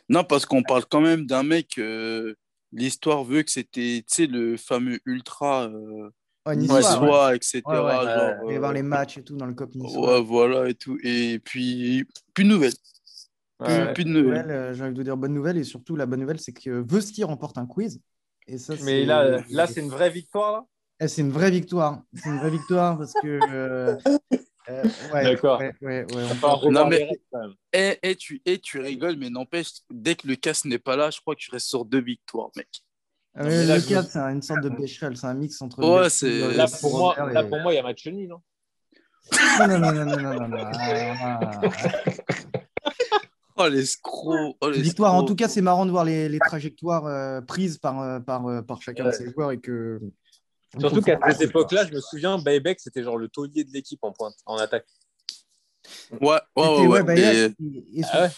Non, 0.08 0.24
parce 0.24 0.46
qu'on 0.46 0.62
parle 0.62 0.84
quand 0.88 1.00
même 1.00 1.26
d'un 1.26 1.42
mec. 1.42 1.78
euh, 1.78 2.34
L'histoire 2.70 3.24
veut 3.24 3.42
que 3.42 3.50
c'était, 3.50 4.04
tu 4.06 4.14
sais, 4.14 4.26
le 4.26 4.58
fameux 4.58 4.98
ultra 5.06 5.64
euh, 5.68 6.10
Ouais, 6.46 6.54
niçois, 6.54 7.28
ouais. 7.30 7.36
etc. 7.36 7.62
Ouais, 7.64 7.72
ouais. 7.78 7.80
genre, 7.80 8.34
Il 8.42 8.46
va 8.46 8.52
y 8.52 8.56
avoir 8.56 8.70
euh, 8.72 8.74
les 8.74 8.82
matchs 8.82 9.16
et 9.16 9.22
tout 9.24 9.36
dans 9.38 9.46
le 9.46 9.54
COP 9.54 9.74
niçois. 9.74 10.18
Ouais, 10.18 10.22
voilà 10.24 10.68
et 10.68 10.74
tout. 10.74 10.98
Et 11.02 11.38
puis, 11.38 12.04
plus 12.34 12.44
de 12.44 12.48
nouvelles. 12.50 12.72
Plus, 13.58 13.72
Ouais. 13.72 13.92
plus 13.94 14.04
de 14.04 14.12
Bonne 14.12 14.22
nouvelles. 14.22 14.42
nouvelle, 14.42 14.50
euh, 14.50 14.74
J'ai 14.74 14.82
envie 14.84 14.92
de 14.92 14.98
vous 14.98 15.02
dire 15.04 15.16
bonne 15.16 15.32
nouvelle. 15.32 15.56
Et 15.56 15.64
surtout, 15.64 15.96
la 15.96 16.04
bonne 16.04 16.20
nouvelle, 16.20 16.38
c'est 16.40 16.52
que 16.52 16.84
Vesti 16.86 17.24
remporte 17.24 17.56
un 17.56 17.64
quiz. 17.66 18.00
Et 18.48 18.58
ça, 18.58 18.74
Mais 18.82 19.04
là, 19.04 19.42
là 19.50 19.66
c'est 19.66 19.80
une 19.80 19.90
vraie 19.90 20.10
victoire. 20.10 20.52
Là 20.52 20.64
Eh, 21.00 21.08
c'est 21.08 21.20
une 21.22 21.30
vraie 21.30 21.50
victoire. 21.50 22.02
C'est 22.14 22.30
une 22.30 22.38
vraie 22.38 22.50
victoire 22.50 22.96
parce 22.98 23.12
que. 23.14 23.26
euh, 23.26 23.96
euh, 24.70 24.82
ouais, 25.12 25.22
D'accord. 25.24 25.60
Ouais, 25.60 26.04
ouais, 26.04 26.70
Non, 26.70 26.88
mais-. 26.88 27.08
Et, 27.72 27.98
et 28.02 28.16
tu, 28.16 28.40
et 28.46 28.58
tu 28.58 28.80
rigoles, 28.80 29.16
mais 29.16 29.30
n'empêche, 29.30 29.68
dès 29.90 30.14
que 30.14 30.26
le 30.26 30.34
casse 30.36 30.64
n'est 30.64 30.78
pas 30.78 30.96
là, 30.96 31.10
je 31.10 31.20
crois 31.20 31.34
que 31.34 31.40
tu 31.40 31.50
restes 31.50 31.68
sur 31.68 31.84
deux 31.84 32.00
victoires, 32.00 32.50
mec. 32.56 32.68
Ah, 33.34 33.44
Non, 33.44 33.50
mais 33.50 33.64
là, 33.66 33.74
le 33.76 33.82
je- 33.82 33.88
cadre, 33.88 34.08
c'est 34.10 34.18
un- 34.18 34.30
une 34.34 34.42
sorte 34.42 34.62
de 34.62 34.68
Becherel, 34.70 35.16
c'est 35.16 35.26
un 35.26 35.34
mix 35.34 35.60
entre. 35.62 35.84
Ouais, 35.84 36.08
c'est- 36.10 36.26
euh, 36.42 36.54
Là, 36.54 36.66
pour 36.80 36.98
moi, 36.98 37.10
Robert 37.10 37.26
là, 37.34 37.42
et- 37.44 37.48
pour 37.48 37.60
moi, 37.60 37.72
il 37.72 37.76
y 37.76 37.78
a 37.78 37.82
match 37.82 38.06
nul. 38.06 38.32
hein. 38.32 38.40
Non, 39.60 39.78
non, 39.78 39.92
non, 39.92 40.04
non, 40.06 40.16
non, 40.16 40.34
non, 40.34 40.48
non. 40.48 40.62
Ah, 40.64 41.60
ah, 41.60 41.70
Oh, 43.58 43.68
l'escroc. 43.68 44.56
Oh. 44.60 44.70
Victoire, 44.70 45.14
en 45.14 45.24
tout 45.24 45.34
cas, 45.34 45.48
c'est 45.48 45.60
marrant 45.62 45.84
de 45.86 45.90
voir 45.90 46.04
les, 46.04 46.28
les 46.28 46.38
trajectoires 46.38 47.06
euh, 47.06 47.40
prises 47.40 47.78
par, 47.78 48.00
euh, 48.00 48.20
par, 48.20 48.46
euh, 48.46 48.62
par 48.62 48.80
chacun 48.82 49.06
de 49.06 49.10
ces 49.12 49.30
joueurs 49.30 49.50
et 49.52 49.58
que. 49.58 50.00
Surtout 50.78 51.00
qu'à 51.00 51.18
cette 51.30 51.40
époque-là, 51.48 51.86
je 51.86 51.94
me 51.94 52.00
souviens, 52.00 52.38
Baybeck, 52.38 52.78
c'était 52.80 53.02
genre 53.02 53.16
le 53.16 53.28
taulier 53.28 53.64
de 53.64 53.72
l'équipe 53.72 53.98
en 54.02 54.12
pointe, 54.12 54.34
en 54.46 54.56
attaque. 54.58 54.86
Ouais, 56.12 56.18
ouais, 56.20 56.40
C'était- 56.56 56.66
ouais. 56.80 56.86
ouais, 56.88 57.02
bah, 57.02 57.14
mais- 57.14 57.36
et- 57.46 58.00
et- 58.00 58.04
Ah 58.12 58.22
ouais. 58.22 58.28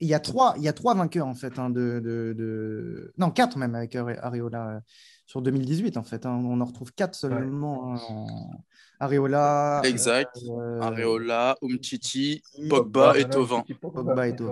Il 0.00 0.08
y 0.08 0.14
a 0.14 0.20
trois, 0.20 0.54
il 0.56 0.62
y 0.62 0.68
a 0.68 0.72
trois 0.72 0.94
vainqueurs 0.94 1.26
en 1.26 1.34
fait 1.34 1.58
hein, 1.58 1.70
de, 1.70 2.00
de, 2.02 2.32
de- 2.38 3.12
non 3.18 3.30
quatre 3.32 3.58
même 3.58 3.74
avec 3.74 3.96
Are- 3.96 4.08
Areola 4.22 4.68
euh, 4.76 4.80
sur 5.28 5.42
2018 5.42 5.98
en 5.98 6.02
fait. 6.02 6.24
hein. 6.24 6.40
On 6.42 6.58
en 6.60 6.64
retrouve 6.64 6.92
quatre 6.94 7.14
seulement. 7.14 7.94
hein, 7.94 8.48
Areola, 8.98 9.82
Exact. 9.84 10.36
euh, 10.48 10.80
Areola, 10.80 11.56
Umtiti, 11.62 12.42
Pogba 12.68 13.16
et 13.18 13.28
Tovin. 13.28 13.62
Pogba 13.80 14.26
et. 14.26 14.32
Mais 14.32 14.48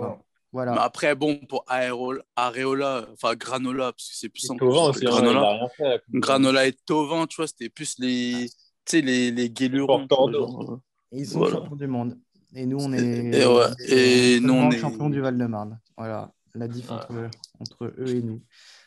Voilà. 0.53 0.81
après, 0.81 1.15
bon, 1.15 1.37
pour 1.49 1.65
Areola, 1.67 2.21
Areola, 2.35 3.07
enfin 3.11 3.35
Granola, 3.35 3.91
parce 3.91 4.07
que 4.09 4.15
c'est 4.15 4.29
plus 4.29 4.41
simple. 4.41 4.59
Tovin 4.59 4.89
aussi, 4.89 5.03
Granola. 5.03 5.67
fait. 5.75 6.01
Granola 6.13 6.67
et 6.67 6.73
Tovin, 6.85 7.25
tu 7.25 7.37
vois, 7.37 7.47
c'était 7.47 7.69
plus 7.69 7.95
les, 7.99 8.47
tu 8.47 8.51
sais, 8.85 9.01
les, 9.01 9.31
les 9.31 9.49
guélurons. 9.49 10.07
euh, 10.09 10.77
Et 11.11 11.19
ils 11.21 11.25
sont 11.27 11.39
Voilà. 11.39 11.55
champions 11.57 11.75
du 11.75 11.87
monde. 11.87 12.17
Et 12.55 12.65
nous, 12.65 12.77
on 12.79 12.93
est, 12.93 12.99
Et 13.03 13.45
ouais, 13.45 13.65
et 13.87 14.39
nous, 14.39 14.53
on 14.53 14.69
est- 14.71 14.77
champions 14.77 15.09
du 15.09 15.19
Val-de-Marne. 15.21 15.79
Voilà 15.97 16.31
la 16.55 16.67
diff 16.67 16.89
Ouais. 16.89 16.95
entre, 16.95 17.13
entre 17.59 17.85
eux 17.97 18.07
et 18.15 18.21
nous. 18.21 18.41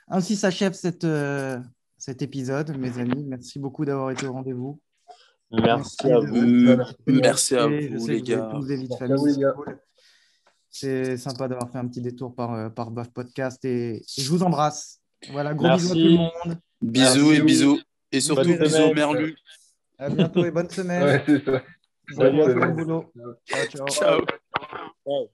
Ainsi 0.09 0.35
s'achève 0.37 0.73
cette, 0.73 1.05
euh, 1.05 1.61
cet 2.01 2.23
épisode, 2.23 2.77
mes 2.79 2.99
amis. 2.99 3.25
Merci 3.27 3.59
beaucoup 3.59 3.85
d'avoir 3.85 4.11
été 4.11 4.27
au 4.27 4.33
rendez-vous. 4.33 4.81
Merci 5.53 6.11
à 6.11 6.19
vous. 6.19 6.87
Merci 7.07 7.57
à 7.57 7.67
vous, 7.67 7.73
les 7.75 7.89
que 7.89 7.97
vous 7.99 8.11
êtes 8.11 8.23
gars. 8.25 8.49
tous 8.53 8.67
des 8.67 8.77
vies 8.77 8.89
de 8.89 8.89
Merci 8.89 8.95
à 8.95 9.07
famille, 9.07 9.17
vous, 9.19 9.27
les 9.27 9.33
c'est 9.35 9.41
gars. 9.41 9.53
cool. 9.53 9.79
C'est 10.71 11.17
sympa 11.17 11.49
d'avoir 11.49 11.71
fait 11.71 11.79
un 11.79 11.89
petit 11.89 12.01
détour 12.01 12.35
par, 12.35 12.55
euh, 12.55 12.69
par 12.71 12.91
Baf 12.91 13.11
Podcast 13.11 13.65
et, 13.65 13.97
et 13.97 14.23
je 14.23 14.31
vous 14.31 14.43
embrasse. 14.43 15.01
Voilà, 15.33 15.53
gros 15.55 15.69
bisous 15.77 15.91
à 15.91 15.95
tout 15.95 16.01
le 16.01 16.11
monde. 16.17 16.59
Bisous 16.81 17.27
Merci. 17.27 17.41
et 17.41 17.43
bisous. 17.43 17.81
Et 18.13 18.21
surtout, 18.21 18.49
Bonne 18.49 18.59
bisous 18.59 18.77
semaine. 18.77 18.95
Merlu. 18.95 19.37
À 19.99 20.09
bientôt 20.09 20.45
et 20.45 20.51
bonne 20.51 20.71
semaine. 20.71 21.03
Ouais, 21.03 21.23
c'est 21.27 21.45
ça. 21.45 21.63
Semaine. 22.11 22.75
boulot. 22.75 23.13
Ciao, 23.47 23.67
ciao. 23.67 23.89
Ciao. 23.89 24.21
Ouais. 25.05 25.31